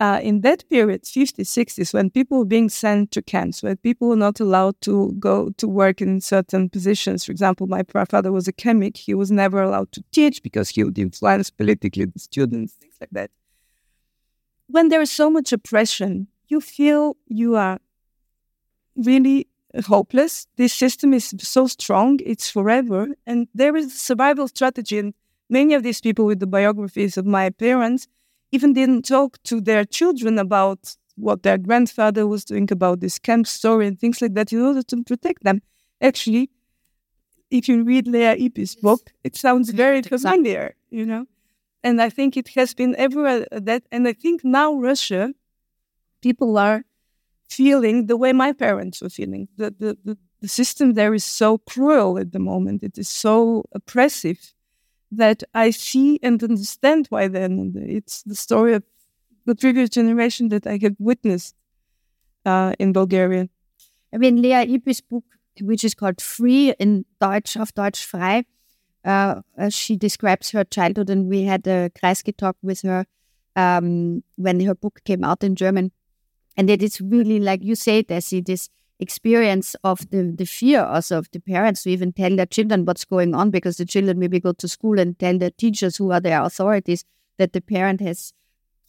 [0.00, 4.08] Uh, in that period, 50s, 60s, when people were being sent to camps, where people
[4.08, 7.24] were not allowed to go to work in certain positions.
[7.24, 10.84] For example, my father was a chemist; He was never allowed to teach because he
[10.84, 13.32] would influence politically the students, things like that.
[14.68, 17.80] When there is so much oppression, you feel you are
[18.94, 19.47] really
[19.86, 20.46] hopeless.
[20.56, 23.08] This system is so strong, it's forever.
[23.26, 24.98] And there is a survival strategy.
[24.98, 25.14] And
[25.48, 28.08] many of these people with the biographies of my parents
[28.52, 33.46] even didn't talk to their children about what their grandfather was doing about this camp
[33.46, 35.60] story and things like that in order to protect them.
[36.00, 36.50] Actually,
[37.50, 41.26] if you read Lea Ypi's book, it sounds very familiar, you know.
[41.82, 45.32] And I think it has been everywhere that, and I think now Russia,
[46.20, 46.84] people are
[47.48, 49.48] feeling the way my parents were feeling.
[49.56, 53.64] The, the, the, the system there is so cruel at the moment, it is so
[53.72, 54.54] oppressive
[55.10, 58.82] that I see and understand why then it's the story of
[59.46, 61.54] the previous generation that I have witnessed
[62.44, 63.48] uh, in Bulgaria.
[64.12, 65.24] I mean, Lea Ypi's book,
[65.60, 68.44] which is called Free in Deutsch, auf Deutsch frei,
[69.04, 73.06] uh, uh, she describes her childhood, and we had a Kreisky talk with her
[73.56, 75.92] um, when her book came out in German.
[76.58, 78.68] And that it is really like you say, Dessy, this
[78.98, 83.04] experience of the, the fear also of the parents to even tell their children what's
[83.04, 86.20] going on because the children maybe go to school and tell their teachers who are
[86.20, 87.04] their authorities
[87.36, 88.32] that the parent has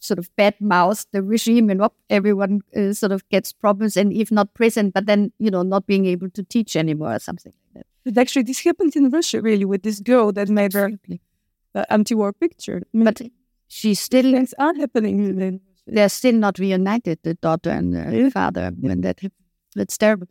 [0.00, 4.32] sort of bad mouthed the regime and everyone uh, sort of gets problems and if
[4.32, 7.84] not prison, but then, you know, not being able to teach anymore or something like
[7.84, 7.86] that.
[8.04, 10.90] But actually, this happened in Russia really with this girl that made her
[11.74, 12.82] uh, anti-war picture.
[12.92, 13.22] I mean, but
[13.68, 14.32] she still...
[14.32, 15.60] Things are happening
[15.90, 19.20] they're still not reunited, the daughter and the father, when that
[19.74, 20.28] that's terrible.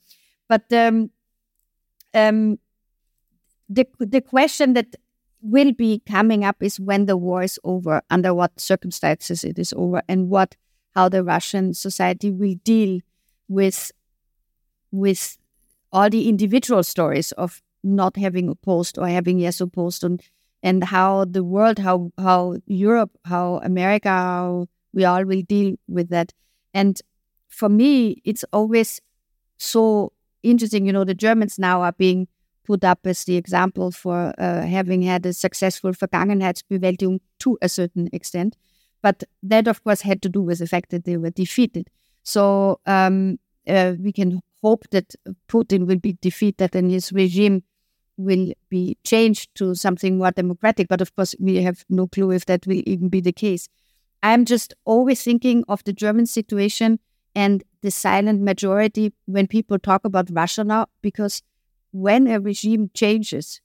[0.47, 1.11] But um,
[2.13, 2.59] um,
[3.67, 4.95] the the question that
[5.41, 9.73] will be coming up is when the war is over, under what circumstances it is
[9.73, 10.55] over, and what
[10.95, 12.99] how the Russian society will deal
[13.47, 13.91] with
[14.91, 15.37] with
[15.91, 20.21] all the individual stories of not having opposed or having yes opposed and
[20.61, 26.09] and how the world, how how Europe, how America, how we all will deal with
[26.09, 26.33] that.
[26.73, 26.99] And
[27.47, 29.01] for me, it's always
[29.57, 30.13] so
[30.43, 30.85] interesting.
[30.85, 32.27] You know, the Germans now are being
[32.65, 38.09] put up as the example for uh, having had a successful Vergangenheitsbewältigung to a certain
[38.13, 38.55] extent.
[39.01, 41.89] But that, of course, had to do with the fact that they were defeated.
[42.23, 45.15] So um, uh, we can hope that
[45.47, 47.63] Putin will be defeated and his regime
[48.17, 50.89] will be changed to something more democratic.
[50.89, 53.69] But of course, we have no clue if that will even be the case.
[54.21, 56.99] I'm just always thinking of the German situation
[57.35, 61.41] and the silent majority when people talk about Russia now, because
[61.91, 63.61] when a regime changes,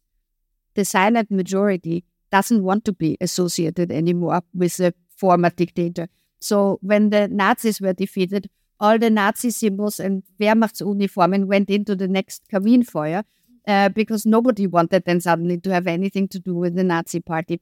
[0.74, 6.08] the silent majority doesn't want to be associated anymore with the former dictator.
[6.40, 8.50] So when the Nazis were defeated,
[8.80, 13.24] all the Nazi symbols and Wehrmachtsuniformen went into the next Kaminfeuer
[13.66, 17.60] uh, because nobody wanted then suddenly to have anything to do with the Nazi party.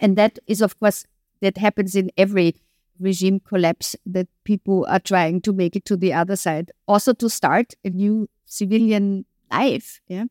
[0.00, 1.06] And that is, of course,
[1.40, 2.56] that happens in every
[3.00, 7.28] regime collapse that people are trying to make it to the other side, also to
[7.28, 10.00] start a new civilian life.
[10.08, 10.24] Yeah.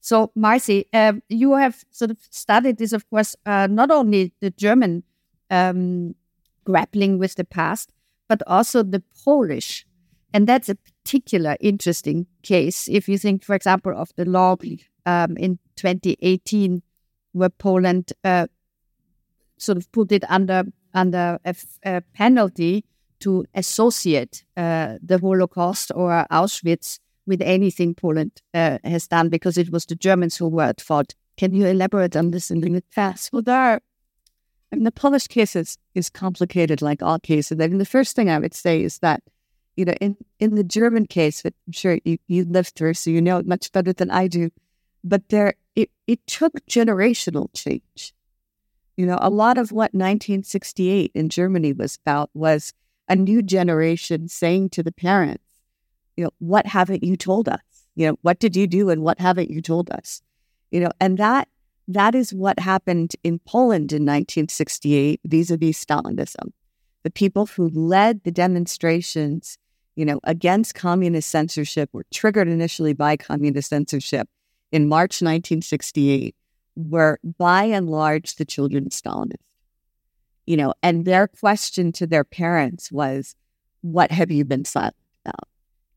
[0.00, 4.50] So, Marci, uh, you have sort of studied this, of course, uh, not only the
[4.50, 5.02] German
[5.50, 6.14] um,
[6.64, 7.90] grappling with the past,
[8.28, 9.86] but also the Polish
[10.36, 12.88] and that's a particular interesting case.
[12.88, 14.56] If you think, for example, of the law
[15.06, 16.82] um, in 2018,
[17.32, 18.46] where Poland uh,
[19.58, 21.54] sort of put it under under a,
[21.84, 22.84] a penalty
[23.20, 29.70] to associate uh, the Holocaust or Auschwitz with anything Poland uh, has done, because it
[29.70, 31.14] was the Germans who were at fault.
[31.36, 33.32] Can you elaborate on this in the past?
[33.32, 33.80] Well, there are,
[34.72, 37.58] I mean, the Polish case is, is complicated like all cases.
[37.60, 39.22] I mean, the first thing I would say is that
[39.76, 43.10] you know, in, in the German case, that I'm sure you, you lived through, so
[43.10, 44.50] you know it much better than I do,
[45.04, 48.14] but there it, it took generational change.
[48.96, 52.72] You know, a lot of what 1968 in Germany was about was
[53.08, 55.44] a new generation saying to the parents,
[56.16, 57.60] you know, what haven't you told us?
[57.94, 60.22] You know, what did you do and what haven't you told us?
[60.70, 61.48] You know, and that
[61.88, 66.52] that is what happened in Poland in 1968 vis-a-vis Stalinism.
[67.04, 69.58] The people who led the demonstrations
[69.96, 74.28] you know, against communist censorship were triggered initially by communist censorship
[74.70, 76.36] in March 1968
[76.76, 79.36] were by and large the children of Stalinists.
[80.46, 83.34] You know, and their question to their parents was,
[83.80, 85.48] What have you been silent about?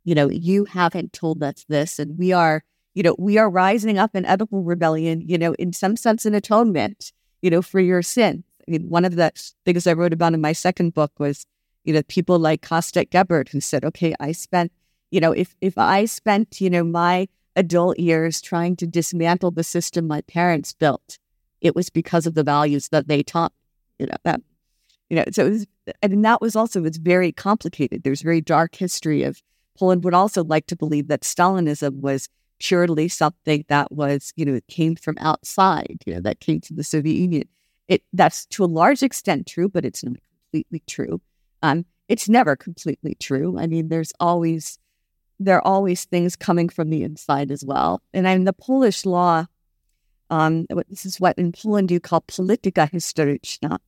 [0.03, 2.63] You know, you haven't told us this, and we are,
[2.95, 6.33] you know, we are rising up in Oedipal rebellion, you know, in some sense an
[6.33, 7.11] atonement,
[7.41, 8.43] you know, for your sin.
[8.67, 9.31] I mean, one of the
[9.65, 11.45] things I wrote about in my second book was
[11.83, 14.71] you know, people like Kostek Gebert who said, okay, I spent,
[15.11, 19.63] you know, if if I spent, you know, my adult years trying to dismantle the
[19.63, 21.17] system my parents built,
[21.61, 23.53] it was because of the values that they taught,
[23.97, 24.41] you know, that,
[25.09, 25.67] you know, so it was,
[26.01, 28.03] and that was also, it's very complicated.
[28.03, 29.41] There's very dark history of
[29.77, 32.29] Poland would also like to believe that Stalinism was
[32.59, 36.75] purely something that was, you know, it came from outside, you know, that came from
[36.75, 37.47] the Soviet Union.
[37.87, 40.17] It that's to a large extent true, but it's not
[40.51, 41.21] completely true.
[41.63, 43.57] Um, it's never completely true.
[43.57, 44.77] I mean, there's always
[45.39, 48.01] there are always things coming from the inside as well.
[48.13, 49.45] And in the Polish law,
[50.29, 53.79] um, this is what in Poland you call polityka historyczna,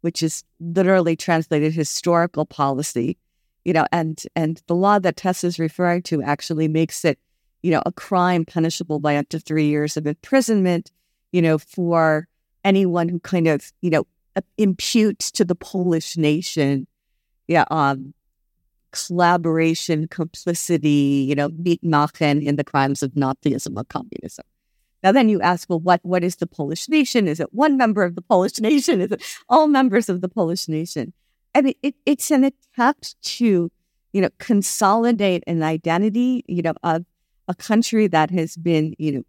[0.00, 3.18] which is literally translated historical policy.
[3.64, 7.18] You know, and and the law that Tessa is referring to actually makes it,
[7.62, 10.92] you know, a crime punishable by up to three years of imprisonment.
[11.32, 12.28] You know, for
[12.64, 14.06] anyone who kind of you know
[14.56, 16.86] imputes to the Polish nation
[17.48, 18.12] yeah, um,
[18.92, 24.44] collaboration, complicity, you know, mitmachen in the crimes of Nazism or communism.
[25.02, 27.28] Now, then you ask, well, what, what is the Polish nation?
[27.28, 29.00] Is it one member of the Polish nation?
[29.00, 31.12] Is it all members of the Polish nation?
[31.54, 33.70] I mean, it, it's an attempt to,
[34.12, 37.04] you know, consolidate an identity, you know, of
[37.48, 39.22] a country that has been, you know,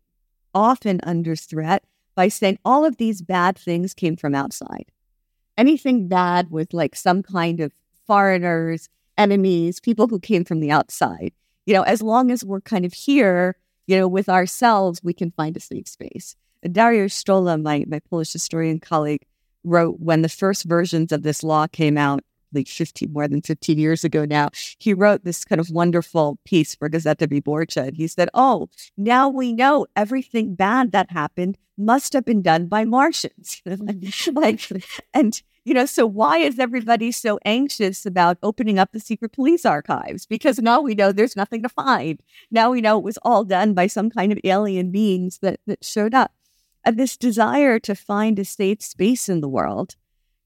[0.53, 1.83] often under threat
[2.15, 4.85] by saying all of these bad things came from outside.
[5.57, 7.71] Anything bad with like some kind of
[8.07, 11.33] foreigners, enemies, people who came from the outside.
[11.65, 13.57] You know, as long as we're kind of here,
[13.87, 16.35] you know, with ourselves, we can find a safe space.
[16.71, 19.25] Dario Stola, my, my Polish historian colleague,
[19.63, 23.77] wrote when the first versions of this law came out, like 15, more than 15
[23.77, 27.87] years ago now, he wrote this kind of wonderful piece for Gazeta Wyborcza.
[27.87, 32.67] And He said, Oh, now we know everything bad that happened must have been done
[32.67, 33.61] by Martians.
[34.33, 34.61] like,
[35.13, 39.65] and you know, so why is everybody so anxious about opening up the secret police
[39.65, 40.25] archives?
[40.25, 42.23] Because now we know there's nothing to find.
[42.49, 45.83] Now we know it was all done by some kind of alien beings that, that
[45.83, 46.31] showed up.
[46.85, 49.97] And this desire to find a safe space in the world,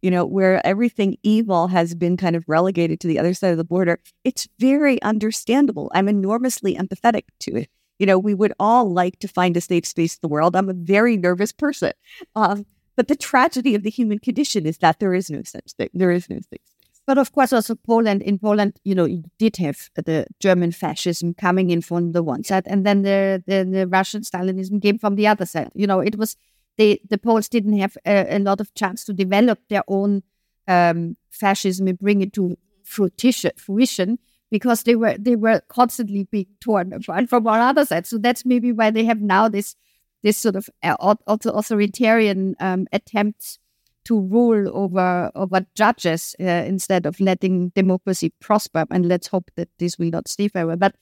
[0.01, 3.57] you know, where everything evil has been kind of relegated to the other side of
[3.57, 5.91] the border, it's very understandable.
[5.93, 7.69] I'm enormously empathetic to it.
[7.99, 10.55] You know, we would all like to find a safe space in the world.
[10.55, 11.91] I'm a very nervous person.
[12.35, 12.65] Um,
[13.01, 15.89] but the tragedy of the human condition is that there is no such thing.
[15.91, 16.59] There is no thing.
[17.07, 18.21] But of course, also Poland.
[18.21, 22.43] In Poland, you know, you did have the German fascism coming in from the one
[22.43, 25.71] side, and then the the, the Russian Stalinism came from the other side.
[25.73, 26.37] You know, it was
[26.77, 30.21] they the Poles didn't have a, a lot of chance to develop their own
[30.67, 34.19] um, fascism and bring it to fruition
[34.51, 38.05] because they were they were constantly being torn apart from our other side.
[38.05, 39.75] So that's maybe why they have now this
[40.23, 43.59] this sort of uh, authoritarian um, attempts
[44.03, 48.85] to rule over over judges uh, instead of letting democracy prosper.
[48.89, 50.75] And let's hope that this will not stay forever.
[50.75, 50.95] But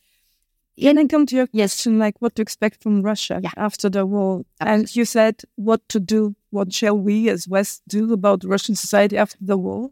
[0.79, 3.51] can I come to your question, like what to expect from Russia yeah.
[3.57, 4.45] after the war?
[4.61, 9.17] And you said what to do, what shall we as West do about Russian society
[9.17, 9.91] after the war,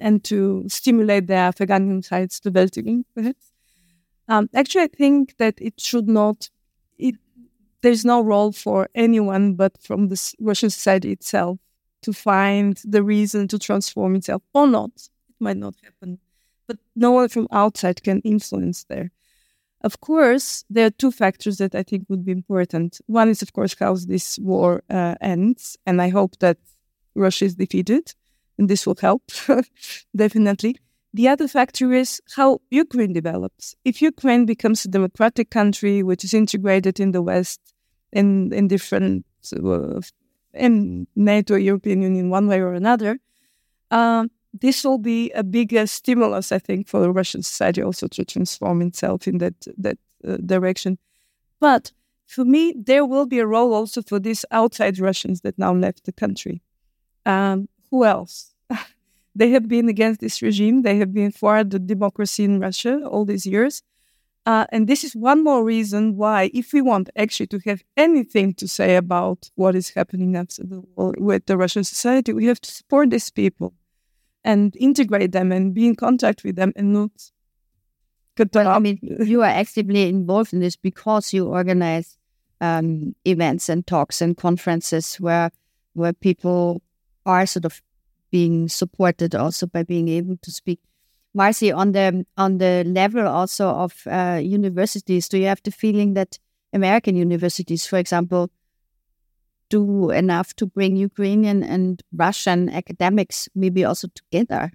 [0.00, 3.52] and to stimulate their Vergangenheitsbewältigung, perhaps.
[4.28, 6.50] Um, actually, I think that it should not.
[6.98, 7.14] It
[7.82, 11.58] there's no role for anyone but from the Russian society itself
[12.02, 14.90] to find the reason to transform itself or not.
[14.96, 16.18] It might not happen,
[16.66, 19.10] but no one from outside can influence there.
[19.82, 23.00] Of course, there are two factors that I think would be important.
[23.06, 26.58] One is, of course, how this war uh, ends, and I hope that
[27.14, 28.14] Russia is defeated,
[28.58, 29.22] and this will help
[30.16, 30.76] definitely.
[31.16, 33.74] The other factor is how Ukraine develops.
[33.86, 37.60] If Ukraine becomes a democratic country which is integrated in the West,
[38.12, 40.00] in in different uh,
[40.52, 43.18] in NATO, European Union, one way or another,
[43.90, 48.22] um, this will be a bigger stimulus, I think, for the Russian society also to
[48.24, 49.98] transform itself in that that
[50.28, 50.98] uh, direction.
[51.60, 51.92] But
[52.26, 56.04] for me, there will be a role also for these outside Russians that now left
[56.04, 56.60] the country.
[57.24, 58.54] Um, who else?
[59.36, 60.82] they have been against this regime.
[60.82, 63.82] They have been for the democracy in Russia all these years.
[64.46, 68.54] Uh, and this is one more reason why, if we want actually to have anything
[68.54, 72.60] to say about what is happening after the war with the Russian society, we have
[72.60, 73.74] to support these people
[74.44, 77.10] and integrate them and be in contact with them and not
[78.54, 82.16] well, I mean, you are actively involved in this because you organize
[82.60, 85.50] um, events and talks and conferences where
[85.94, 86.82] where people
[87.24, 87.82] are sort of
[88.36, 90.78] being supported also by being able to speak.
[91.34, 96.12] Marci, on the on the level also of uh, universities, do you have the feeling
[96.14, 96.38] that
[96.72, 98.50] American universities, for example,
[99.70, 104.70] do enough to bring Ukrainian and Russian academics maybe also together?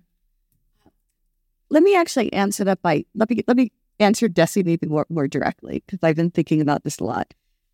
[1.69, 5.27] Let me actually answer that by let me let me answer Dessy maybe more, more
[5.27, 7.27] directly because I've been thinking about this a lot.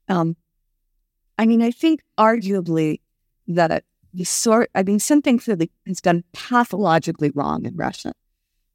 [0.09, 0.35] Um,
[1.41, 2.99] I mean, I think arguably
[3.59, 3.83] that
[4.17, 8.13] the sort I mean something that has gone pathologically wrong in Russia.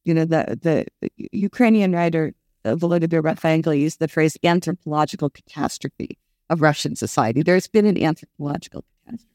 [0.05, 0.87] You know, the the,
[1.33, 2.35] Ukrainian writer
[2.65, 6.19] uh, Volodymyr Vafangel used the phrase anthropological catastrophe
[6.49, 7.43] of Russian society.
[7.43, 9.35] There's been an anthropological catastrophe,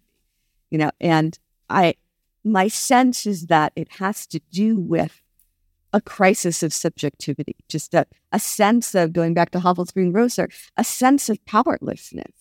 [0.72, 1.38] you know, and
[1.70, 1.96] I,
[2.44, 5.22] my sense is that it has to do with
[5.94, 10.50] a crisis of subjectivity, just a, a sense of going back to Havel's Green Grocer,
[10.78, 12.32] a sense of powerlessness,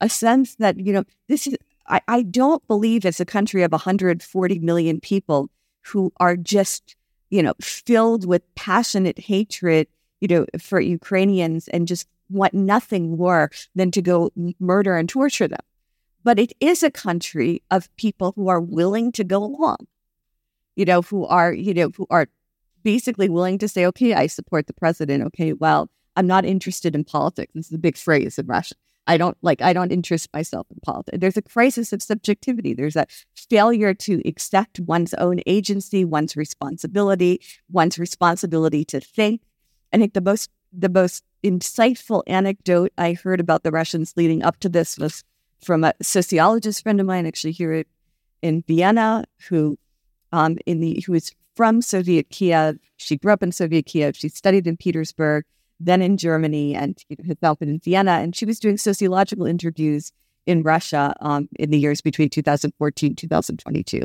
[0.00, 1.56] a sense that, you know, this is,
[1.88, 5.50] I, I don't believe it's a country of 140 million people
[5.82, 6.96] who are just,
[7.30, 9.86] you know, filled with passionate hatred,
[10.20, 15.48] you know, for Ukrainians and just want nothing more than to go murder and torture
[15.48, 15.60] them.
[16.24, 19.86] But it is a country of people who are willing to go along,
[20.74, 22.26] you know, who are, you know, who are
[22.82, 25.22] basically willing to say, okay, I support the president.
[25.24, 27.52] Okay, well, I'm not interested in politics.
[27.54, 28.74] This is a big phrase in Russia.
[29.06, 31.18] I don't like, I don't interest myself in politics.
[31.20, 32.74] There's a crisis of subjectivity.
[32.74, 33.06] There's a
[33.48, 37.40] failure to accept one's own agency, one's responsibility,
[37.70, 39.42] one's responsibility to think.
[39.92, 44.58] I think the most the most insightful anecdote I heard about the Russians leading up
[44.60, 45.22] to this was
[45.62, 47.84] from a sociologist friend of mine, actually here
[48.42, 49.78] in Vienna, who
[50.32, 52.78] um, in the who is from Soviet Kiev.
[52.96, 54.16] She grew up in Soviet Kiev.
[54.16, 55.44] She studied in Petersburg,
[55.78, 58.12] then in Germany, and herself in Vienna.
[58.12, 60.12] And she was doing sociological interviews
[60.46, 64.02] in Russia um, in the years between 2014 2022.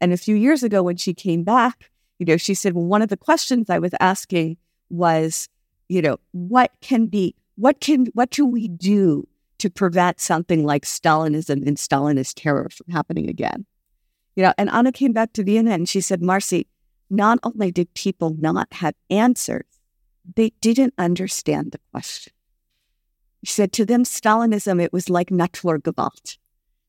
[0.00, 3.02] And a few years ago, when she came back, you know, she said, "Well, one
[3.02, 4.56] of the questions I was asking
[4.90, 5.48] was."
[5.88, 9.26] you know, what can be, what can, what can we do
[9.58, 13.66] to prevent something like Stalinism and Stalinist terror from happening again?
[14.36, 16.66] You know, and Anna came back to Vienna and she said, Marci,
[17.10, 19.66] not only did people not have answers,
[20.36, 22.32] they didn't understand the question.
[23.40, 26.38] He said to them, Stalinism, it was like Naturgewalt.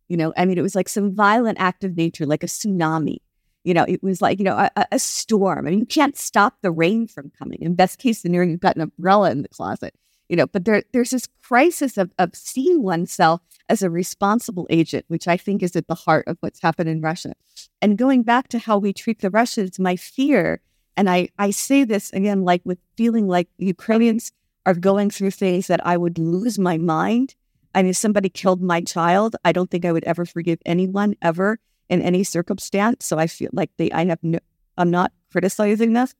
[0.07, 3.17] You know, I mean, it was like some violent act of nature, like a tsunami.
[3.63, 5.67] You know, it was like, you know, a, a storm.
[5.67, 7.57] I mean, you can't stop the rain from coming.
[7.61, 9.95] In best case scenario, you've got an umbrella in the closet.
[10.29, 15.05] You know, but there, there's this crisis of, of seeing oneself as a responsible agent,
[15.07, 17.33] which I think is at the heart of what's happened in Russia.
[17.81, 20.61] And going back to how we treat the Russians, my fear,
[20.97, 24.31] and I, I say this again, like with feeling like Ukrainians
[24.65, 27.35] are going through things that I would lose my mind.
[27.73, 31.15] I mean, if somebody killed my child, I don't think I would ever forgive anyone
[31.21, 33.05] ever in any circumstance.
[33.05, 34.39] So I feel like they, I have no,
[34.77, 36.15] I'm not criticizing this.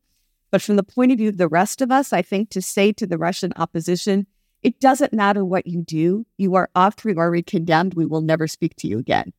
[0.51, 2.91] But from the point of view of the rest of us, I think to say
[2.93, 4.28] to the Russian opposition,
[4.61, 6.26] it doesn't matter what you do.
[6.38, 7.93] You are a priori condemned.
[7.93, 9.34] We will never speak to you again.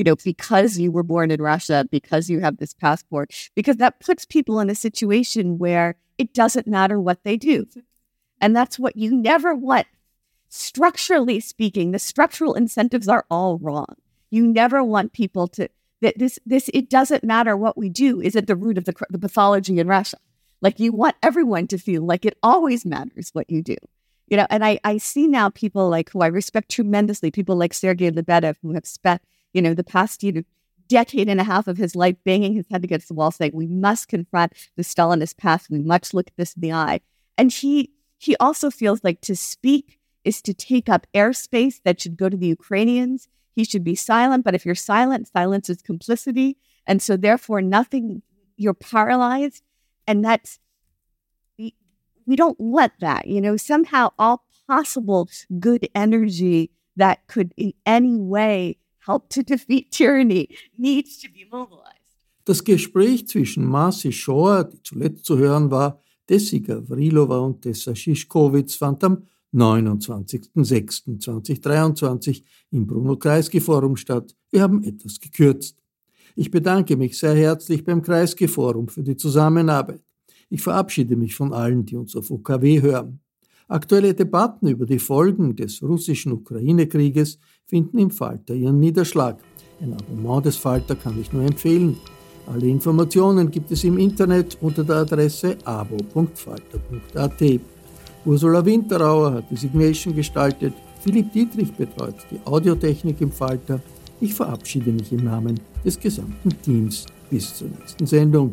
[0.00, 4.00] You know, because you were born in Russia, because you have this passport, because that
[4.00, 7.66] puts people in a situation where it doesn't matter what they do.
[8.40, 9.86] And that's what you never want.
[10.48, 13.94] Structurally speaking, the structural incentives are all wrong.
[14.30, 15.68] You never want people to
[16.00, 18.94] that this this it doesn't matter what we do is at the root of the,
[19.10, 20.16] the pathology in Russia.
[20.62, 23.76] Like you want everyone to feel like it always matters what you do
[24.30, 27.74] you know, and I, I see now people like who I respect tremendously, people like
[27.74, 29.20] Sergei Lebedev, who have spent,
[29.52, 30.42] you know, the past you know,
[30.88, 33.66] decade and a half of his life banging his head against the wall, saying we
[33.66, 35.70] must confront the Stalinist past.
[35.70, 37.00] We must look this in the eye.
[37.38, 42.16] And he he also feels like to speak is to take up airspace that should
[42.18, 43.28] go to the Ukrainians.
[43.56, 46.58] He should be silent, but if you're silent, silence is complicity.
[46.86, 48.22] And so therefore nothing
[48.56, 49.62] you're paralyzed.
[50.06, 50.58] And that's
[52.26, 53.26] we don't let that.
[53.26, 55.28] You know, somehow all possible
[55.58, 58.76] good energy that could in any way
[59.06, 60.48] help to defeat tyranny
[60.78, 61.96] needs to be mobilized.
[62.44, 68.74] Das Gespräch zwischen Marcy Shore, die zuletzt zu hören war, Desi Gavrilova und Tessa Schischkowitz
[68.76, 69.22] fand am
[69.52, 74.34] 29.06.2023 im Bruno-Kreisky-Forum statt.
[74.50, 75.76] Wir haben etwas gekürzt.
[76.36, 80.00] Ich bedanke mich sehr herzlich beim Kreisky-Forum für die Zusammenarbeit.
[80.48, 83.20] Ich verabschiede mich von allen, die uns auf UKW hören.
[83.68, 87.38] Aktuelle Debatten über die Folgen des russischen Ukraine-Krieges
[87.70, 89.38] finden im Falter ihren Niederschlag.
[89.80, 91.96] Ein Abonnement des Falter kann ich nur empfehlen.
[92.46, 97.60] Alle Informationen gibt es im Internet unter der Adresse abo.falter.at.
[98.26, 103.80] Ursula Winterauer hat die Signation gestaltet, Philipp Dietrich betreut die Audiotechnik im Falter.
[104.20, 107.06] Ich verabschiede mich im Namen des gesamten Teams.
[107.30, 108.52] Bis zur nächsten Sendung.